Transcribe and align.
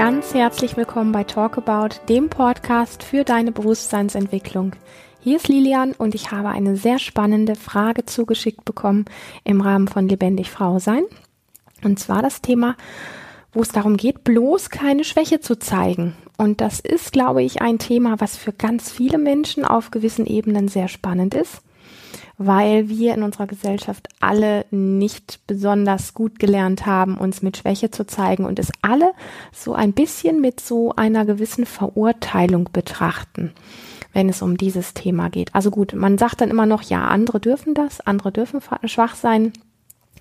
ganz 0.00 0.32
herzlich 0.32 0.78
willkommen 0.78 1.12
bei 1.12 1.24
Talk 1.24 1.58
About, 1.58 1.96
dem 2.08 2.30
Podcast 2.30 3.02
für 3.02 3.22
deine 3.22 3.52
Bewusstseinsentwicklung. 3.52 4.74
Hier 5.20 5.36
ist 5.36 5.46
Lilian 5.46 5.92
und 5.92 6.14
ich 6.14 6.30
habe 6.30 6.48
eine 6.48 6.78
sehr 6.78 6.98
spannende 6.98 7.54
Frage 7.54 8.06
zugeschickt 8.06 8.64
bekommen 8.64 9.04
im 9.44 9.60
Rahmen 9.60 9.88
von 9.88 10.08
Lebendig 10.08 10.50
Frau 10.50 10.78
sein. 10.78 11.02
Und 11.84 11.98
zwar 11.98 12.22
das 12.22 12.40
Thema, 12.40 12.78
wo 13.52 13.60
es 13.60 13.72
darum 13.72 13.98
geht, 13.98 14.24
bloß 14.24 14.70
keine 14.70 15.04
Schwäche 15.04 15.40
zu 15.40 15.58
zeigen. 15.58 16.16
Und 16.38 16.62
das 16.62 16.80
ist, 16.80 17.12
glaube 17.12 17.42
ich, 17.42 17.60
ein 17.60 17.78
Thema, 17.78 18.20
was 18.20 18.38
für 18.38 18.54
ganz 18.54 18.90
viele 18.90 19.18
Menschen 19.18 19.66
auf 19.66 19.90
gewissen 19.90 20.24
Ebenen 20.24 20.68
sehr 20.68 20.88
spannend 20.88 21.34
ist 21.34 21.60
weil 22.38 22.88
wir 22.88 23.14
in 23.14 23.22
unserer 23.22 23.46
Gesellschaft 23.46 24.08
alle 24.20 24.64
nicht 24.70 25.40
besonders 25.46 26.14
gut 26.14 26.38
gelernt 26.38 26.86
haben, 26.86 27.18
uns 27.18 27.42
mit 27.42 27.56
Schwäche 27.56 27.90
zu 27.90 28.06
zeigen 28.06 28.44
und 28.44 28.58
es 28.58 28.72
alle 28.82 29.12
so 29.52 29.74
ein 29.74 29.92
bisschen 29.92 30.40
mit 30.40 30.60
so 30.60 30.94
einer 30.96 31.24
gewissen 31.24 31.66
Verurteilung 31.66 32.70
betrachten, 32.72 33.52
wenn 34.12 34.28
es 34.28 34.42
um 34.42 34.56
dieses 34.56 34.94
Thema 34.94 35.30
geht. 35.30 35.54
Also 35.54 35.70
gut, 35.70 35.94
man 35.94 36.18
sagt 36.18 36.40
dann 36.40 36.50
immer 36.50 36.66
noch, 36.66 36.82
ja, 36.82 37.06
andere 37.08 37.40
dürfen 37.40 37.74
das, 37.74 38.00
andere 38.00 38.32
dürfen 38.32 38.60
schwach 38.84 39.14
sein. 39.14 39.52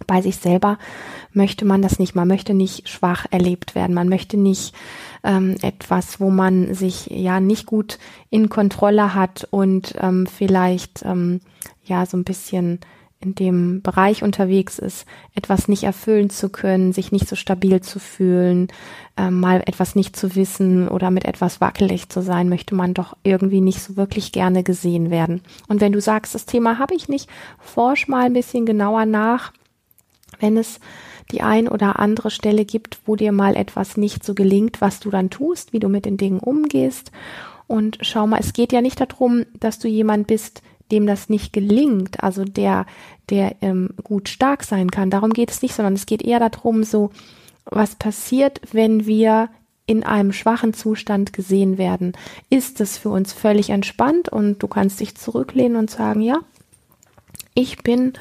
Bei 0.07 0.21
sich 0.21 0.37
selber 0.37 0.77
möchte 1.33 1.65
man 1.65 1.81
das 1.81 1.99
nicht. 1.99 2.15
Man 2.15 2.27
möchte 2.27 2.53
nicht 2.53 2.87
schwach 2.87 3.25
erlebt 3.31 3.75
werden. 3.75 3.93
Man 3.93 4.07
möchte 4.07 4.37
nicht 4.37 4.73
ähm, 5.23 5.55
etwas, 5.61 6.19
wo 6.19 6.29
man 6.29 6.73
sich 6.73 7.07
ja 7.07 7.39
nicht 7.39 7.65
gut 7.65 7.99
in 8.29 8.49
Kontrolle 8.49 9.13
hat 9.13 9.47
und 9.51 9.95
ähm, 9.99 10.27
vielleicht 10.27 11.03
ähm, 11.03 11.41
ja 11.83 12.05
so 12.05 12.17
ein 12.17 12.23
bisschen 12.23 12.79
in 13.21 13.35
dem 13.35 13.81
Bereich 13.81 14.23
unterwegs 14.23 14.79
ist, 14.79 15.05
etwas 15.35 15.67
nicht 15.67 15.83
erfüllen 15.83 16.29
zu 16.29 16.49
können, 16.49 16.93
sich 16.93 17.11
nicht 17.11 17.27
so 17.27 17.35
stabil 17.35 17.81
zu 17.81 17.99
fühlen, 17.99 18.69
äh, 19.17 19.29
mal 19.29 19.61
etwas 19.65 19.93
nicht 19.93 20.15
zu 20.15 20.35
wissen 20.35 20.87
oder 20.87 21.11
mit 21.11 21.25
etwas 21.25 21.59
wackelig 21.59 22.07
zu 22.07 22.21
sein, 22.21 22.47
möchte 22.47 22.75
man 22.75 22.93
doch 22.93 23.17
irgendwie 23.23 23.59
nicht 23.59 23.81
so 23.81 23.97
wirklich 23.97 24.31
gerne 24.31 24.63
gesehen 24.63 25.09
werden. 25.09 25.41
Und 25.67 25.81
wenn 25.81 25.91
du 25.91 25.99
sagst, 25.99 26.33
das 26.33 26.45
Thema 26.45 26.79
habe 26.79 26.95
ich 26.95 27.09
nicht, 27.09 27.29
forsch 27.59 28.07
mal 28.07 28.25
ein 28.25 28.33
bisschen 28.33 28.65
genauer 28.65 29.05
nach, 29.05 29.51
wenn 30.39 30.55
es 30.55 30.79
die 31.31 31.41
ein 31.41 31.67
oder 31.67 31.99
andere 31.99 32.31
Stelle 32.31 32.65
gibt, 32.65 32.99
wo 33.05 33.15
dir 33.15 33.31
mal 33.31 33.55
etwas 33.55 33.97
nicht 33.97 34.23
so 34.23 34.33
gelingt, 34.33 34.81
was 34.81 34.99
du 34.99 35.09
dann 35.09 35.29
tust, 35.29 35.73
wie 35.73 35.79
du 35.79 35.89
mit 35.89 36.05
den 36.05 36.17
Dingen 36.17 36.39
umgehst. 36.39 37.11
Und 37.67 37.99
schau 38.01 38.25
mal, 38.25 38.39
es 38.39 38.53
geht 38.53 38.73
ja 38.73 38.81
nicht 38.81 38.99
darum, 38.99 39.45
dass 39.59 39.79
du 39.79 39.87
jemand 39.87 40.27
bist, 40.27 40.63
dem 40.91 41.05
das 41.05 41.29
nicht 41.29 41.53
gelingt, 41.53 42.23
also 42.23 42.43
der, 42.43 42.87
der 43.29 43.55
ähm, 43.61 43.91
gut 44.03 44.27
stark 44.27 44.63
sein 44.63 44.89
kann. 44.89 45.11
Darum 45.11 45.31
geht 45.31 45.51
es 45.51 45.61
nicht, 45.61 45.75
sondern 45.75 45.93
es 45.93 46.07
geht 46.07 46.23
eher 46.23 46.39
darum, 46.39 46.83
so, 46.83 47.11
was 47.65 47.95
passiert, 47.95 48.59
wenn 48.71 49.05
wir 49.05 49.49
in 49.85 50.03
einem 50.03 50.33
schwachen 50.33 50.73
Zustand 50.73 51.33
gesehen 51.33 51.77
werden? 51.77 52.13
Ist 52.49 52.81
es 52.81 52.97
für 52.97 53.09
uns 53.09 53.33
völlig 53.33 53.69
entspannt 53.69 54.29
und 54.29 54.61
du 54.63 54.67
kannst 54.67 54.99
dich 54.99 55.15
zurücklehnen 55.15 55.77
und 55.77 55.91
sagen, 55.91 56.21
ja, 56.21 56.39
ich 57.53 57.83
bin 57.83 58.13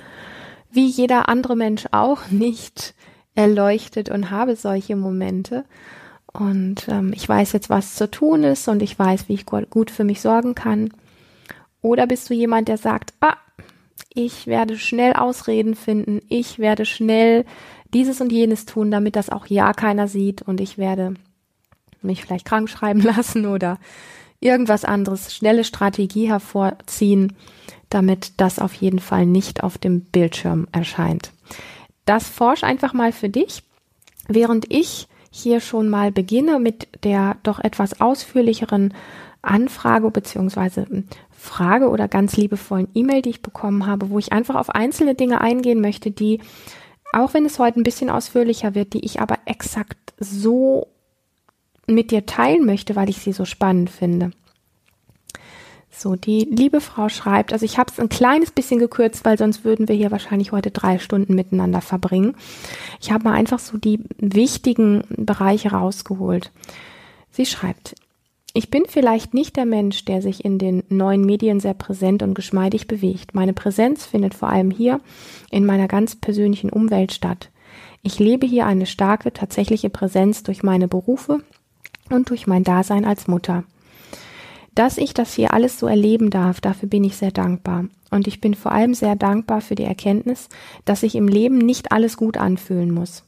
wie 0.70 0.86
jeder 0.86 1.28
andere 1.28 1.56
Mensch 1.56 1.86
auch 1.92 2.26
nicht 2.30 2.94
erleuchtet 3.34 4.10
und 4.10 4.30
habe 4.30 4.56
solche 4.56 4.96
Momente. 4.96 5.64
Und 6.32 6.88
ähm, 6.88 7.12
ich 7.14 7.28
weiß 7.28 7.52
jetzt, 7.52 7.70
was 7.70 7.94
zu 7.94 8.10
tun 8.10 8.44
ist 8.44 8.68
und 8.68 8.82
ich 8.82 8.98
weiß, 8.98 9.28
wie 9.28 9.34
ich 9.34 9.46
gut 9.46 9.90
für 9.90 10.04
mich 10.04 10.20
sorgen 10.20 10.54
kann. 10.54 10.90
Oder 11.80 12.06
bist 12.06 12.28
du 12.28 12.34
jemand, 12.34 12.68
der 12.68 12.78
sagt, 12.78 13.14
ah, 13.20 13.36
ich 14.12 14.46
werde 14.46 14.76
schnell 14.78 15.12
Ausreden 15.12 15.74
finden, 15.74 16.20
ich 16.28 16.58
werde 16.58 16.84
schnell 16.84 17.44
dieses 17.94 18.20
und 18.20 18.32
jenes 18.32 18.66
tun, 18.66 18.90
damit 18.90 19.16
das 19.16 19.30
auch 19.30 19.46
ja 19.46 19.72
keiner 19.72 20.08
sieht 20.08 20.42
und 20.42 20.60
ich 20.60 20.76
werde 20.76 21.14
mich 22.02 22.24
vielleicht 22.24 22.44
krank 22.44 22.68
schreiben 22.68 23.00
lassen 23.02 23.46
oder 23.46 23.78
irgendwas 24.40 24.84
anderes, 24.84 25.34
schnelle 25.34 25.64
Strategie 25.64 26.28
hervorziehen, 26.28 27.34
damit 27.90 28.32
das 28.36 28.58
auf 28.58 28.74
jeden 28.74 28.98
Fall 28.98 29.26
nicht 29.26 29.62
auf 29.62 29.78
dem 29.78 30.02
Bildschirm 30.02 30.68
erscheint. 30.72 31.32
Das 32.04 32.28
forsch 32.28 32.64
einfach 32.64 32.92
mal 32.92 33.12
für 33.12 33.28
dich, 33.28 33.62
während 34.28 34.70
ich 34.70 35.08
hier 35.30 35.60
schon 35.60 35.88
mal 35.88 36.10
beginne 36.10 36.58
mit 36.58 36.88
der 37.04 37.36
doch 37.42 37.58
etwas 37.58 38.00
ausführlicheren 38.00 38.94
Anfrage 39.42 40.10
beziehungsweise 40.10 40.86
Frage 41.30 41.88
oder 41.88 42.08
ganz 42.08 42.36
liebevollen 42.36 42.88
E-Mail, 42.94 43.22
die 43.22 43.30
ich 43.30 43.42
bekommen 43.42 43.86
habe, 43.86 44.10
wo 44.10 44.18
ich 44.18 44.32
einfach 44.32 44.56
auf 44.56 44.70
einzelne 44.70 45.14
Dinge 45.14 45.40
eingehen 45.40 45.80
möchte, 45.80 46.10
die, 46.10 46.40
auch 47.12 47.34
wenn 47.34 47.44
es 47.44 47.58
heute 47.58 47.80
ein 47.80 47.84
bisschen 47.84 48.10
ausführlicher 48.10 48.74
wird, 48.74 48.92
die 48.92 49.04
ich 49.04 49.20
aber 49.20 49.38
exakt 49.44 50.14
so 50.18 50.88
mit 51.88 52.10
dir 52.10 52.26
teilen 52.26 52.64
möchte, 52.64 52.96
weil 52.96 53.08
ich 53.08 53.18
sie 53.18 53.32
so 53.32 53.44
spannend 53.44 53.90
finde. 53.90 54.30
So, 55.90 56.14
die 56.14 56.44
liebe 56.44 56.80
Frau 56.80 57.08
schreibt, 57.08 57.52
also 57.52 57.64
ich 57.64 57.76
habe 57.76 57.90
es 57.90 57.98
ein 57.98 58.08
kleines 58.08 58.52
bisschen 58.52 58.78
gekürzt, 58.78 59.24
weil 59.24 59.36
sonst 59.36 59.64
würden 59.64 59.88
wir 59.88 59.96
hier 59.96 60.12
wahrscheinlich 60.12 60.52
heute 60.52 60.70
drei 60.70 61.00
Stunden 61.00 61.34
miteinander 61.34 61.80
verbringen. 61.80 62.36
Ich 63.00 63.10
habe 63.10 63.24
mal 63.24 63.34
einfach 63.34 63.58
so 63.58 63.78
die 63.78 64.04
wichtigen 64.18 65.02
Bereiche 65.08 65.72
rausgeholt. 65.72 66.52
Sie 67.32 67.46
schreibt, 67.46 67.96
ich 68.54 68.70
bin 68.70 68.84
vielleicht 68.86 69.34
nicht 69.34 69.56
der 69.56 69.66
Mensch, 69.66 70.04
der 70.04 70.22
sich 70.22 70.44
in 70.44 70.58
den 70.58 70.84
neuen 70.88 71.22
Medien 71.22 71.58
sehr 71.58 71.74
präsent 71.74 72.22
und 72.22 72.34
geschmeidig 72.34 72.86
bewegt. 72.86 73.34
Meine 73.34 73.52
Präsenz 73.52 74.06
findet 74.06 74.34
vor 74.34 74.50
allem 74.50 74.70
hier 74.70 75.00
in 75.50 75.66
meiner 75.66 75.88
ganz 75.88 76.14
persönlichen 76.14 76.70
Umwelt 76.70 77.12
statt. 77.12 77.50
Ich 78.02 78.20
lebe 78.20 78.46
hier 78.46 78.66
eine 78.66 78.86
starke, 78.86 79.32
tatsächliche 79.32 79.90
Präsenz 79.90 80.44
durch 80.44 80.62
meine 80.62 80.86
Berufe 80.86 81.42
und 82.10 82.30
durch 82.30 82.46
mein 82.46 82.64
Dasein 82.64 83.04
als 83.04 83.28
Mutter. 83.28 83.64
Dass 84.74 84.96
ich 84.96 85.12
das 85.12 85.34
hier 85.34 85.52
alles 85.52 85.78
so 85.78 85.86
erleben 85.86 86.30
darf, 86.30 86.60
dafür 86.60 86.88
bin 86.88 87.02
ich 87.04 87.16
sehr 87.16 87.32
dankbar. 87.32 87.86
Und 88.10 88.26
ich 88.26 88.40
bin 88.40 88.54
vor 88.54 88.72
allem 88.72 88.94
sehr 88.94 89.16
dankbar 89.16 89.60
für 89.60 89.74
die 89.74 89.84
Erkenntnis, 89.84 90.48
dass 90.84 91.00
sich 91.00 91.14
im 91.14 91.28
Leben 91.28 91.58
nicht 91.58 91.92
alles 91.92 92.16
gut 92.16 92.36
anfühlen 92.36 92.92
muss. 92.92 93.24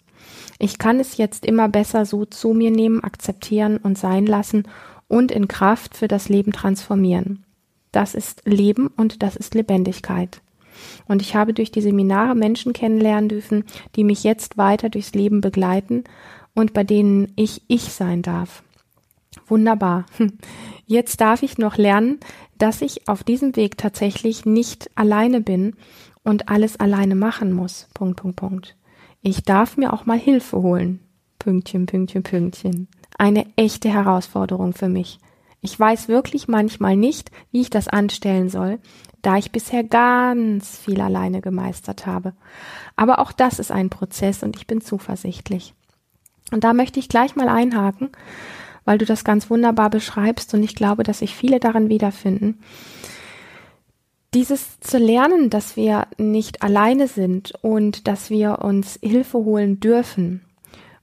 Ich 0.59 0.79
kann 0.79 1.01
es 1.01 1.17
jetzt 1.17 1.45
immer 1.45 1.69
besser 1.69 2.07
so 2.07 2.25
zu 2.25 2.53
mir 2.53 2.71
nehmen, 2.71 3.03
akzeptieren 3.03 3.79
und 3.79 3.99
sein 3.99 4.27
lassen 4.27 4.65
und 5.09 5.33
in 5.33 5.49
Kraft 5.49 5.97
für 5.97 6.07
das 6.07 6.29
Leben 6.29 6.53
transformieren. 6.53 7.45
Das 7.93 8.15
ist 8.15 8.43
Leben 8.45 8.87
und 8.87 9.23
das 9.23 9.37
ist 9.37 9.55
Lebendigkeit. 9.55 10.41
Und 11.09 11.21
ich 11.21 11.35
habe 11.35 11.53
durch 11.53 11.73
die 11.73 11.83
Seminare 11.83 12.35
Menschen 12.35 12.73
kennenlernen 12.73 13.29
dürfen, 13.29 13.65
die 13.97 14.05
mich 14.05 14.23
jetzt 14.23 14.57
weiter 14.57 14.89
durchs 14.89 15.15
Leben 15.15 15.41
begleiten 15.41 16.05
und 16.55 16.73
bei 16.73 16.85
denen 16.85 17.33
ich 17.37 17.63
ich 17.67 17.93
sein 17.93 18.23
darf. 18.23 18.63
Wunderbar. 19.47 20.07
Jetzt 20.87 21.21
darf 21.21 21.43
ich 21.43 21.59
noch 21.59 21.77
lernen, 21.77 22.19
dass 22.59 22.83
ich 22.83 23.09
auf 23.09 23.25
diesem 23.25 23.57
Weg 23.57 23.79
tatsächlich 23.79 24.45
nicht 24.45 24.91
alleine 24.97 25.41
bin 25.41 25.77
und 26.25 26.49
alles 26.49 26.79
alleine 26.79 27.15
machen 27.15 27.53
muss. 27.53 27.89
Punkt, 27.95 28.21
Punkt, 28.21 28.37
Punkt. 28.37 28.77
Ich 29.23 29.43
darf 29.43 29.77
mir 29.77 29.93
auch 29.93 30.07
mal 30.07 30.19
Hilfe 30.19 30.63
holen. 30.63 31.01
Pünktchen, 31.39 31.87
Pünktchen, 31.87 32.23
Pünktchen 32.23 32.89
eine 33.21 33.45
echte 33.57 33.91
Herausforderung 33.91 34.73
für 34.73 34.89
mich. 34.89 35.19
Ich 35.61 35.79
weiß 35.79 36.09
wirklich 36.09 36.49
manchmal 36.49 36.97
nicht, 36.97 37.31
wie 37.53 37.61
ich 37.61 37.69
das 37.69 37.87
anstellen 37.87 38.49
soll, 38.49 38.79
da 39.21 39.37
ich 39.37 39.53
bisher 39.53 39.85
ganz 39.85 40.79
viel 40.79 41.03
alleine 41.03 41.43
gemeistert 41.43 42.07
habe. 42.07 42.33
Aber 42.97 43.19
auch 43.19 43.33
das 43.33 43.59
ist 43.59 43.71
ein 43.71 43.91
Prozess 43.91 44.43
und 44.43 44.57
ich 44.57 44.67
bin 44.67 44.81
zuversichtlich. 44.81 45.75
Und 46.51 46.65
da 46.65 46.73
möchte 46.73 46.99
ich 46.99 47.11
gleich 47.11 47.37
mal 47.37 47.51
einhaken, 47.51 48.09
weil 48.91 48.99
du 48.99 49.05
das 49.05 49.23
ganz 49.23 49.49
wunderbar 49.51 49.89
beschreibst 49.89 50.53
und 50.53 50.65
ich 50.65 50.75
glaube, 50.75 51.05
dass 51.05 51.21
sich 51.21 51.37
viele 51.37 51.61
darin 51.61 51.89
wiederfinden. 51.89 52.59
Dieses 54.35 54.81
zu 54.81 54.99
lernen, 54.99 55.49
dass 55.49 55.77
wir 55.77 56.09
nicht 56.19 56.65
alleine 56.65 57.07
sind 57.07 57.53
und 57.63 58.09
dass 58.09 58.31
wir 58.31 58.59
uns 58.63 58.99
Hilfe 59.01 59.39
holen 59.39 59.79
dürfen, 59.79 60.41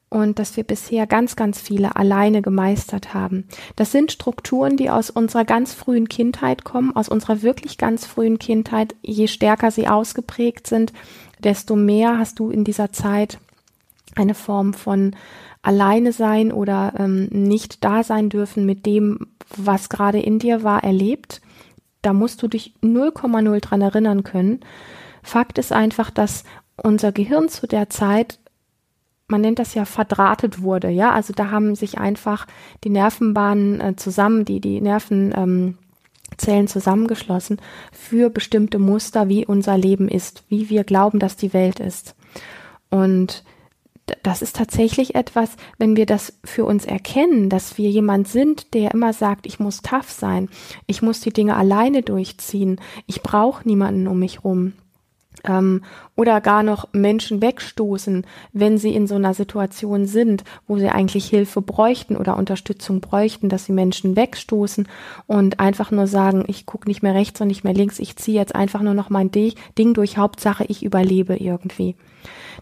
und 0.09 0.39
dass 0.39 0.55
wir 0.55 0.63
bisher 0.63 1.05
ganz, 1.05 1.35
ganz 1.35 1.59
viele 1.59 1.97
alleine 1.97 2.41
gemeistert 2.41 3.13
haben. 3.13 3.45
Das 3.75 3.91
sind 3.91 4.13
Strukturen, 4.13 4.77
die 4.77 4.89
aus 4.89 5.09
unserer 5.09 5.43
ganz 5.43 5.73
frühen 5.73 6.07
Kindheit 6.07 6.63
kommen, 6.63 6.95
aus 6.95 7.09
unserer 7.09 7.41
wirklich 7.41 7.77
ganz 7.77 8.05
frühen 8.05 8.39
Kindheit. 8.39 8.95
Je 9.01 9.27
stärker 9.27 9.69
sie 9.69 9.89
ausgeprägt 9.89 10.65
sind, 10.65 10.93
desto 11.43 11.75
mehr 11.75 12.17
hast 12.17 12.39
du 12.39 12.49
in 12.49 12.63
dieser 12.63 12.93
Zeit 12.93 13.39
eine 14.17 14.33
Form 14.33 14.73
von 14.73 15.15
alleine 15.61 16.11
sein 16.11 16.51
oder 16.51 16.93
ähm, 16.97 17.27
nicht 17.31 17.83
da 17.83 18.03
sein 18.03 18.29
dürfen 18.29 18.65
mit 18.65 18.85
dem, 18.85 19.27
was 19.55 19.89
gerade 19.89 20.19
in 20.19 20.39
dir 20.39 20.63
war, 20.63 20.83
erlebt. 20.83 21.41
Da 22.01 22.13
musst 22.13 22.41
du 22.41 22.47
dich 22.47 22.73
0,0 22.81 23.59
dran 23.59 23.81
erinnern 23.81 24.23
können. 24.23 24.59
Fakt 25.23 25.57
ist 25.57 25.73
einfach, 25.73 26.09
dass 26.09 26.43
unser 26.81 27.11
Gehirn 27.11 27.49
zu 27.49 27.67
der 27.67 27.89
Zeit 27.89 28.39
man 29.27 29.41
nennt 29.41 29.59
das 29.59 29.73
ja 29.73 29.85
verdrahtet 29.85 30.61
wurde, 30.61 30.89
ja, 30.89 31.11
also 31.11 31.33
da 31.33 31.51
haben 31.51 31.75
sich 31.75 31.97
einfach 31.97 32.47
die 32.83 32.89
Nervenbahnen 32.89 33.81
äh, 33.81 33.95
zusammen, 33.95 34.45
die 34.45 34.61
die 34.61 34.81
Nervenzellen 34.81 35.77
ähm, 36.39 36.67
zusammengeschlossen 36.67 37.59
für 37.91 38.29
bestimmte 38.29 38.79
Muster, 38.79 39.27
wie 39.27 39.45
unser 39.45 39.77
Leben 39.77 40.07
ist, 40.07 40.43
wie 40.49 40.69
wir 40.69 40.83
glauben, 40.83 41.19
dass 41.19 41.35
die 41.35 41.53
Welt 41.53 41.79
ist. 41.79 42.15
Und 42.89 43.43
das 44.23 44.41
ist 44.41 44.55
tatsächlich 44.55 45.15
etwas, 45.15 45.55
wenn 45.77 45.95
wir 45.95 46.05
das 46.05 46.39
für 46.43 46.65
uns 46.65 46.85
erkennen, 46.85 47.49
dass 47.49 47.77
wir 47.77 47.89
jemand 47.89 48.27
sind, 48.27 48.73
der 48.73 48.91
immer 48.93 49.13
sagt, 49.13 49.45
ich 49.45 49.59
muss 49.59 49.81
tough 49.81 50.09
sein, 50.09 50.49
ich 50.85 51.01
muss 51.01 51.19
die 51.19 51.33
Dinge 51.33 51.55
alleine 51.55 52.01
durchziehen, 52.01 52.79
ich 53.05 53.21
brauche 53.21 53.67
niemanden 53.67 54.07
um 54.07 54.19
mich 54.19 54.43
rum 54.43 54.73
ähm, 55.43 55.83
oder 56.15 56.41
gar 56.41 56.63
noch 56.63 56.87
Menschen 56.93 57.41
wegstoßen, 57.41 58.25
wenn 58.53 58.77
sie 58.77 58.93
in 58.93 59.07
so 59.07 59.15
einer 59.15 59.33
Situation 59.33 60.05
sind, 60.05 60.43
wo 60.67 60.77
sie 60.77 60.89
eigentlich 60.89 61.27
Hilfe 61.27 61.61
bräuchten 61.61 62.15
oder 62.15 62.37
Unterstützung 62.37 63.01
bräuchten, 63.01 63.49
dass 63.49 63.65
sie 63.65 63.73
Menschen 63.73 64.15
wegstoßen 64.15 64.87
und 65.27 65.59
einfach 65.59 65.91
nur 65.91 66.07
sagen, 66.07 66.43
ich 66.47 66.65
gucke 66.65 66.87
nicht 66.87 67.03
mehr 67.03 67.13
rechts 67.13 67.39
und 67.41 67.47
nicht 67.47 67.63
mehr 67.63 67.73
links, 67.73 67.99
ich 67.99 68.15
ziehe 68.15 68.37
jetzt 68.39 68.55
einfach 68.55 68.81
nur 68.81 68.93
noch 68.93 69.09
mein 69.09 69.31
Ding 69.31 69.93
durch, 69.93 70.17
Hauptsache 70.17 70.65
ich 70.67 70.83
überlebe 70.83 71.35
irgendwie. 71.37 71.95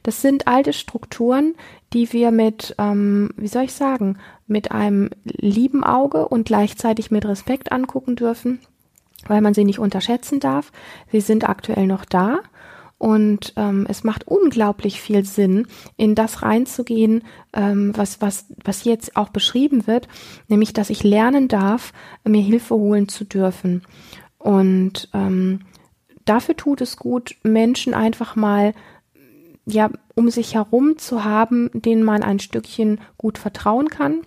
Das 0.03 0.21
sind 0.21 0.47
alte 0.47 0.73
Strukturen, 0.73 1.55
die 1.93 2.11
wir 2.13 2.31
mit, 2.31 2.75
ähm, 2.77 3.31
wie 3.37 3.47
soll 3.47 3.63
ich 3.63 3.73
sagen, 3.73 4.17
mit 4.47 4.71
einem 4.71 5.09
lieben 5.23 5.83
Auge 5.83 6.27
und 6.27 6.45
gleichzeitig 6.45 7.09
mit 7.09 7.25
Respekt 7.25 7.71
angucken 7.71 8.15
dürfen, 8.15 8.59
weil 9.27 9.41
man 9.41 9.53
sie 9.53 9.63
nicht 9.63 9.79
unterschätzen 9.79 10.39
darf. 10.39 10.71
Sie 11.11 11.21
sind 11.21 11.47
aktuell 11.49 11.87
noch 11.87 12.05
da 12.05 12.41
und 12.97 13.53
ähm, 13.57 13.85
es 13.89 14.03
macht 14.03 14.27
unglaublich 14.27 15.01
viel 15.01 15.25
Sinn, 15.25 15.67
in 15.97 16.15
das 16.15 16.41
reinzugehen, 16.41 17.23
ähm, 17.53 17.91
was, 17.95 18.21
was, 18.21 18.45
was 18.63 18.83
jetzt 18.83 19.17
auch 19.17 19.29
beschrieben 19.29 19.85
wird, 19.87 20.07
nämlich, 20.47 20.73
dass 20.73 20.89
ich 20.89 21.03
lernen 21.03 21.47
darf, 21.47 21.93
mir 22.23 22.41
Hilfe 22.41 22.75
holen 22.75 23.09
zu 23.09 23.25
dürfen. 23.25 23.83
Und 24.37 25.09
ähm, 25.13 25.61
dafür 26.23 26.55
tut 26.55 26.81
es 26.81 26.97
gut, 26.97 27.35
Menschen 27.43 27.93
einfach 27.93 28.35
mal 28.35 28.73
ja, 29.65 29.89
um 30.13 30.29
sich 30.29 30.55
herum 30.55 30.97
zu 30.97 31.23
haben, 31.23 31.69
denen 31.73 32.03
man 32.03 32.23
ein 32.23 32.39
Stückchen 32.39 32.99
gut 33.17 33.37
vertrauen 33.37 33.89
kann 33.89 34.21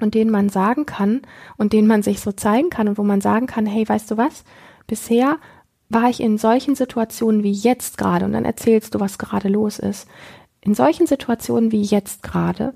und 0.00 0.14
denen 0.14 0.30
man 0.30 0.48
sagen 0.48 0.84
kann 0.84 1.22
und 1.56 1.72
denen 1.72 1.86
man 1.86 2.02
sich 2.02 2.20
so 2.20 2.32
zeigen 2.32 2.70
kann 2.70 2.88
und 2.88 2.98
wo 2.98 3.04
man 3.04 3.20
sagen 3.20 3.46
kann, 3.46 3.66
hey, 3.66 3.88
weißt 3.88 4.10
du 4.10 4.16
was? 4.16 4.44
Bisher 4.86 5.38
war 5.94 6.10
ich 6.10 6.20
in 6.20 6.38
solchen 6.38 6.74
Situationen 6.74 7.42
wie 7.42 7.52
jetzt 7.52 7.96
gerade, 7.96 8.24
und 8.24 8.32
dann 8.32 8.44
erzählst 8.44 8.94
du, 8.94 9.00
was 9.00 9.18
gerade 9.18 9.48
los 9.48 9.78
ist. 9.78 10.08
In 10.60 10.74
solchen 10.74 11.06
Situationen 11.06 11.72
wie 11.72 11.82
jetzt 11.82 12.22
gerade 12.22 12.74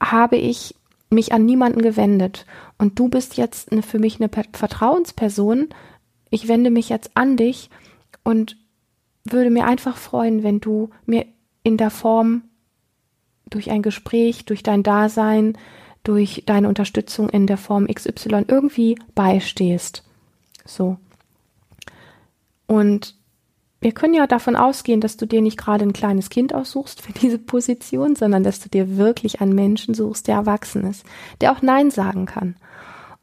habe 0.00 0.36
ich 0.36 0.74
mich 1.10 1.32
an 1.32 1.44
niemanden 1.44 1.82
gewendet 1.82 2.46
und 2.78 2.98
du 2.98 3.08
bist 3.08 3.36
jetzt 3.36 3.72
eine, 3.72 3.82
für 3.82 3.98
mich 3.98 4.20
eine 4.20 4.30
Vertrauensperson. 4.52 5.68
Ich 6.30 6.48
wende 6.48 6.70
mich 6.70 6.88
jetzt 6.88 7.10
an 7.14 7.36
dich 7.36 7.68
und 8.22 8.56
würde 9.24 9.50
mir 9.50 9.66
einfach 9.66 9.96
freuen, 9.96 10.42
wenn 10.42 10.60
du 10.60 10.90
mir 11.04 11.26
in 11.62 11.76
der 11.76 11.90
Form 11.90 12.42
durch 13.50 13.70
ein 13.70 13.82
Gespräch, 13.82 14.44
durch 14.44 14.62
dein 14.62 14.82
Dasein, 14.82 15.58
durch 16.04 16.44
deine 16.46 16.68
Unterstützung 16.68 17.28
in 17.28 17.46
der 17.46 17.58
Form 17.58 17.86
XY 17.86 18.44
irgendwie 18.48 18.96
beistehst. 19.14 20.04
So. 20.64 20.98
Und 22.70 23.16
wir 23.80 23.90
können 23.90 24.14
ja 24.14 24.28
davon 24.28 24.54
ausgehen, 24.54 25.00
dass 25.00 25.16
du 25.16 25.26
dir 25.26 25.42
nicht 25.42 25.58
gerade 25.58 25.84
ein 25.84 25.92
kleines 25.92 26.30
Kind 26.30 26.54
aussuchst 26.54 27.02
für 27.02 27.12
diese 27.12 27.38
Position, 27.38 28.14
sondern 28.14 28.44
dass 28.44 28.60
du 28.60 28.68
dir 28.68 28.96
wirklich 28.96 29.40
einen 29.40 29.56
Menschen 29.56 29.92
suchst, 29.92 30.28
der 30.28 30.36
erwachsen 30.36 30.84
ist, 30.84 31.04
der 31.40 31.50
auch 31.50 31.62
Nein 31.62 31.90
sagen 31.90 32.26
kann. 32.26 32.54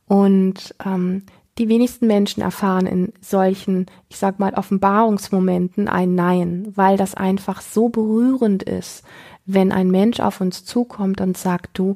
Und 0.06 0.76
ähm, 0.86 1.24
die 1.60 1.70
wenigsten 1.70 2.08
Menschen 2.08 2.44
erfahren 2.44 2.88
in 2.88 3.14
solchen, 3.22 3.86
ich 4.10 4.18
sag 4.18 4.38
mal, 4.38 4.54
Offenbarungsmomenten 4.54 5.88
ein 5.88 6.14
Nein, 6.14 6.68
weil 6.76 6.98
das 6.98 7.16
einfach 7.16 7.62
so 7.62 7.88
berührend 7.88 8.64
ist, 8.64 9.06
wenn 9.46 9.72
ein 9.72 9.90
Mensch 9.90 10.20
auf 10.20 10.42
uns 10.42 10.66
zukommt 10.66 11.22
und 11.22 11.38
sagt, 11.38 11.80
du, 11.80 11.96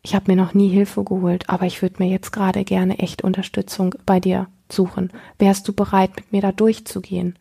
ich 0.00 0.14
habe 0.14 0.32
mir 0.32 0.36
noch 0.42 0.54
nie 0.54 0.70
Hilfe 0.70 1.04
geholt, 1.04 1.50
aber 1.50 1.66
ich 1.66 1.82
würde 1.82 1.96
mir 2.02 2.08
jetzt 2.08 2.32
gerade 2.32 2.64
gerne 2.64 3.00
echt 3.00 3.22
Unterstützung 3.22 3.94
bei 4.06 4.18
dir 4.18 4.46
suchen. 4.72 5.12
Wärst 5.38 5.66
du 5.68 5.72
bereit, 5.72 6.16
mit 6.16 6.32
mir 6.32 6.42
da 6.42 6.52
durchzugehen? 6.52 7.36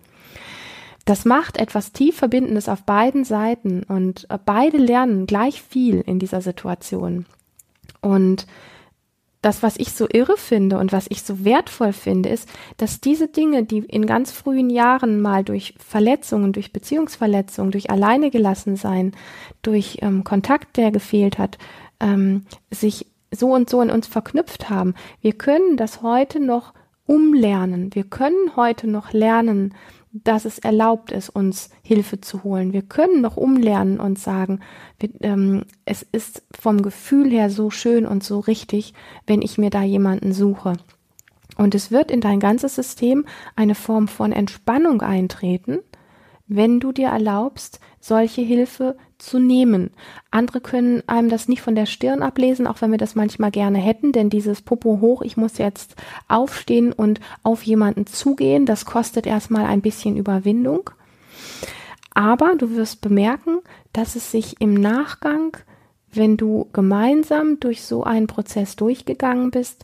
Das 1.06 1.24
macht 1.24 1.57
etwas 1.57 1.92
tief 1.92 2.18
Verbindendes 2.18 2.68
auf 2.68 2.83
beiden 2.83 3.24
Seiten 3.24 3.83
und 3.83 4.27
beide 4.45 4.77
lernen 4.77 5.27
gleich 5.27 5.62
viel 5.62 6.01
in 6.01 6.18
dieser 6.18 6.42
Situation. 6.42 7.25
Und 8.01 8.48
das, 9.45 9.62
was 9.62 9.77
ich 9.77 9.94
so 9.94 10.07
irre 10.12 10.38
finde 10.38 10.80
und 10.80 10.92
was 10.92 11.06
ich 11.10 11.22
so 11.22 11.45
wertvoll 11.45 11.94
finde, 11.94 12.30
ist, 12.30 12.50
dass 12.77 13.00
diese 13.00 13.28
Dinge, 13.28 13.63
die 13.63 13.78
in 13.78 14.07
ganz 14.07 14.31
frühen 14.31 14.71
Jahren 14.71 15.21
mal 15.21 15.44
durch 15.44 15.75
Verletzungen, 15.78 16.51
durch 16.51 16.74
Beziehungsverletzungen, 16.74 17.69
durch 17.69 17.92
alleine 17.92 18.31
gelassen 18.31 18.75
sein, 18.75 19.12
durch 19.62 20.00
ähm, 20.01 20.24
Kontakt, 20.24 20.78
der 20.78 20.89
gefehlt 20.89 21.38
hat, 21.38 21.60
ähm, 22.00 22.48
sich 22.71 23.06
so 23.30 23.54
und 23.54 23.69
so 23.69 23.83
in 23.83 23.92
uns 23.92 24.07
verknüpft 24.07 24.71
haben. 24.71 24.95
Wir 25.21 25.33
können 25.33 25.78
das 25.78 26.01
heute 26.01 26.39
noch 26.39 26.74
umlernen. 27.06 27.94
Wir 27.94 28.04
können 28.04 28.56
heute 28.56 28.88
noch 28.88 29.13
lernen, 29.13 29.74
dass 30.12 30.46
es 30.46 30.60
erlaubt 30.60 31.12
ist, 31.12 31.30
uns 31.30 31.69
Hilfe 31.84 32.22
zu 32.22 32.44
holen. 32.44 32.72
Wir 32.72 32.84
können 32.84 33.22
noch 33.22 33.36
umlernen 33.36 34.00
und 34.00 34.18
sagen, 34.18 34.62
wir, 35.00 35.10
ähm, 35.22 35.66
es 35.84 36.04
ist 36.04 36.44
vom 36.57 36.81
Gefühl 36.81 37.30
her 37.30 37.50
so 37.50 37.69
schön 37.69 38.06
und 38.06 38.24
so 38.24 38.40
richtig, 38.40 38.94
wenn 39.28 39.42
ich 39.42 39.57
mir 39.57 39.69
da 39.69 39.84
jemanden 39.84 40.31
suche. 40.31 40.74
Und 41.57 41.75
es 41.75 41.92
wird 41.92 42.12
in 42.12 42.22
dein 42.22 42.40
ganzes 42.40 42.75
System 42.75 43.25
eine 43.56 43.75
Form 43.75 44.07
von 44.07 44.31
Entspannung 44.31 45.02
eintreten, 45.02 45.80
wenn 46.48 46.80
du 46.80 46.92
dir 46.92 47.10
erlaubst, 47.10 47.80
solche 48.00 48.42
Hilfe 48.42 48.98
zu 49.25 49.39
nehmen. 49.39 49.92
Andere 50.31 50.62
können 50.62 51.04
einem 51.07 51.30
das 51.30 51.48
nicht 51.48 51.62
von 51.62 51.75
der 51.75 51.86
Stirn 51.86 52.22
ablesen, 52.22 52.68
auch 52.68 52.81
wenn 52.81 52.92
wir 52.92 52.98
das 52.98 53.16
manchmal 53.16 53.51
gerne 53.51 53.80
hätten, 53.80 54.12
denn 54.12 54.30
dieses 54.30 54.62
Popo 54.62 55.00
hoch, 55.01 55.22
ich 55.22 55.38
muss 55.38 55.57
jetzt 55.57 55.95
aufstehen 56.27 56.94
und 56.94 57.19
auf 57.44 57.63
jemanden 57.63 58.06
zugehen, 58.06 58.66
das 58.66 58.86
kostet 58.86 59.25
erstmal 59.25 59.66
ein 59.66 59.81
bisschen 59.81 60.18
Überwindung. 60.18 60.89
Aber 62.13 62.56
du 62.56 62.72
wirst 62.75 63.01
bemerken, 63.01 63.60
dass 63.92 64.16
es 64.16 64.31
sich 64.31 64.62
im 64.62 64.74
Nachgang, 64.74 65.57
wenn 66.12 66.38
du 66.38 66.69
gemeinsam 66.71 67.60
durch 67.60 67.83
so 67.83 68.04
einen 68.04 68.28
Prozess 68.28 68.75
durchgegangen 68.75 69.51
bist, 69.51 69.83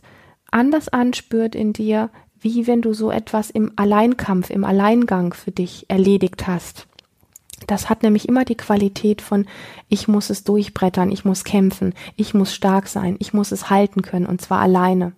anders 0.50 0.88
anspürt 0.88 1.54
in 1.54 1.72
dir, 1.72 2.10
wie 2.40 2.66
wenn 2.66 2.82
du 2.82 2.92
so 2.92 3.10
etwas 3.10 3.50
im 3.50 3.72
Alleinkampf, 3.76 4.50
im 4.50 4.64
Alleingang 4.64 5.34
für 5.34 5.52
dich 5.52 5.86
erledigt 5.88 6.46
hast. 6.46 6.88
Das 7.66 7.88
hat 7.88 8.02
nämlich 8.02 8.28
immer 8.28 8.44
die 8.44 8.56
Qualität 8.56 9.22
von, 9.22 9.46
ich 9.88 10.08
muss 10.08 10.30
es 10.30 10.44
durchbrettern, 10.44 11.10
ich 11.10 11.24
muss 11.24 11.44
kämpfen, 11.44 11.94
ich 12.16 12.34
muss 12.34 12.54
stark 12.54 12.88
sein, 12.88 13.16
ich 13.18 13.32
muss 13.32 13.52
es 13.52 13.70
halten 13.70 14.02
können 14.02 14.26
und 14.26 14.40
zwar 14.40 14.60
alleine. 14.60 15.12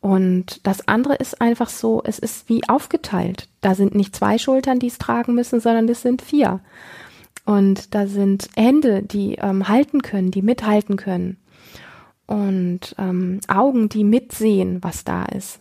Und 0.00 0.66
das 0.66 0.88
andere 0.88 1.14
ist 1.16 1.40
einfach 1.42 1.68
so, 1.68 2.02
es 2.04 2.18
ist 2.18 2.48
wie 2.48 2.66
aufgeteilt. 2.68 3.48
Da 3.60 3.74
sind 3.74 3.94
nicht 3.94 4.16
zwei 4.16 4.38
Schultern, 4.38 4.78
die 4.78 4.86
es 4.86 4.98
tragen 4.98 5.34
müssen, 5.34 5.60
sondern 5.60 5.88
es 5.88 6.00
sind 6.00 6.22
vier. 6.22 6.60
Und 7.44 7.94
da 7.94 8.06
sind 8.06 8.48
Hände, 8.56 9.02
die 9.02 9.34
ähm, 9.34 9.68
halten 9.68 10.02
können, 10.02 10.30
die 10.30 10.42
mithalten 10.42 10.96
können. 10.96 11.36
Und 12.26 12.94
ähm, 12.98 13.40
Augen, 13.48 13.88
die 13.88 14.04
mitsehen, 14.04 14.82
was 14.82 15.04
da 15.04 15.24
ist. 15.24 15.60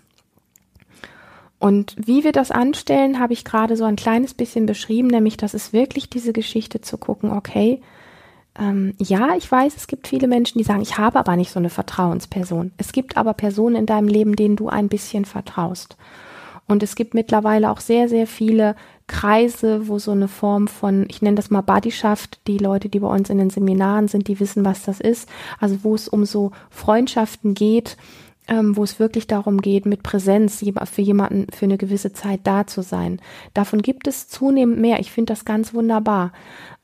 Und 1.59 1.95
wie 1.97 2.23
wir 2.23 2.31
das 2.31 2.51
anstellen, 2.51 3.19
habe 3.19 3.33
ich 3.33 3.43
gerade 3.43 3.75
so 3.75 3.83
ein 3.83 3.97
kleines 3.97 4.33
bisschen 4.33 4.65
beschrieben, 4.65 5.09
nämlich 5.09 5.35
das 5.35 5.53
ist 5.53 5.73
wirklich 5.73 6.09
diese 6.09 6.31
Geschichte 6.31 6.79
zu 6.79 6.97
gucken, 6.97 7.31
okay, 7.31 7.81
ähm, 8.57 8.93
ja, 8.97 9.35
ich 9.35 9.51
weiß, 9.51 9.75
es 9.75 9.87
gibt 9.87 10.07
viele 10.07 10.27
Menschen, 10.27 10.57
die 10.57 10.63
sagen, 10.63 10.81
ich 10.81 10.97
habe 10.97 11.19
aber 11.19 11.35
nicht 11.35 11.51
so 11.51 11.59
eine 11.59 11.69
Vertrauensperson. 11.69 12.71
Es 12.77 12.91
gibt 12.91 13.17
aber 13.17 13.33
Personen 13.33 13.75
in 13.75 13.85
deinem 13.85 14.07
Leben, 14.07 14.35
denen 14.35 14.55
du 14.55 14.69
ein 14.69 14.89
bisschen 14.89 15.25
vertraust. 15.25 15.97
Und 16.67 16.83
es 16.83 16.95
gibt 16.95 17.13
mittlerweile 17.13 17.71
auch 17.71 17.79
sehr, 17.79 18.07
sehr 18.07 18.27
viele 18.27 18.75
Kreise, 19.07 19.87
wo 19.87 19.97
so 19.97 20.11
eine 20.11 20.27
Form 20.27 20.67
von, 20.67 21.07
ich 21.09 21.21
nenne 21.21 21.35
das 21.35 21.49
mal 21.49 21.61
Bodyschaft, 21.61 22.39
die 22.47 22.59
Leute, 22.59 22.89
die 22.89 22.99
bei 22.99 23.07
uns 23.07 23.29
in 23.29 23.39
den 23.39 23.49
Seminaren 23.49 24.07
sind, 24.07 24.27
die 24.27 24.39
wissen, 24.39 24.63
was 24.63 24.83
das 24.83 24.99
ist. 24.99 25.27
Also 25.59 25.83
wo 25.83 25.95
es 25.95 26.07
um 26.07 26.25
so 26.25 26.51
Freundschaften 26.69 27.55
geht, 27.55 27.97
ähm, 28.49 28.75
wo 28.75 28.83
es 28.83 28.99
wirklich 28.99 29.27
darum 29.27 29.61
geht, 29.61 29.85
mit 29.85 30.03
Präsenz 30.03 30.63
für 30.85 31.01
jemanden 31.01 31.47
für 31.53 31.65
eine 31.65 31.77
gewisse 31.77 32.11
Zeit 32.13 32.41
da 32.43 32.65
zu 32.65 32.81
sein. 32.81 33.21
Davon 33.53 33.81
gibt 33.81 34.07
es 34.07 34.27
zunehmend 34.27 34.79
mehr. 34.79 34.99
Ich 34.99 35.11
finde 35.11 35.33
das 35.33 35.45
ganz 35.45 35.73
wunderbar. 35.73 36.31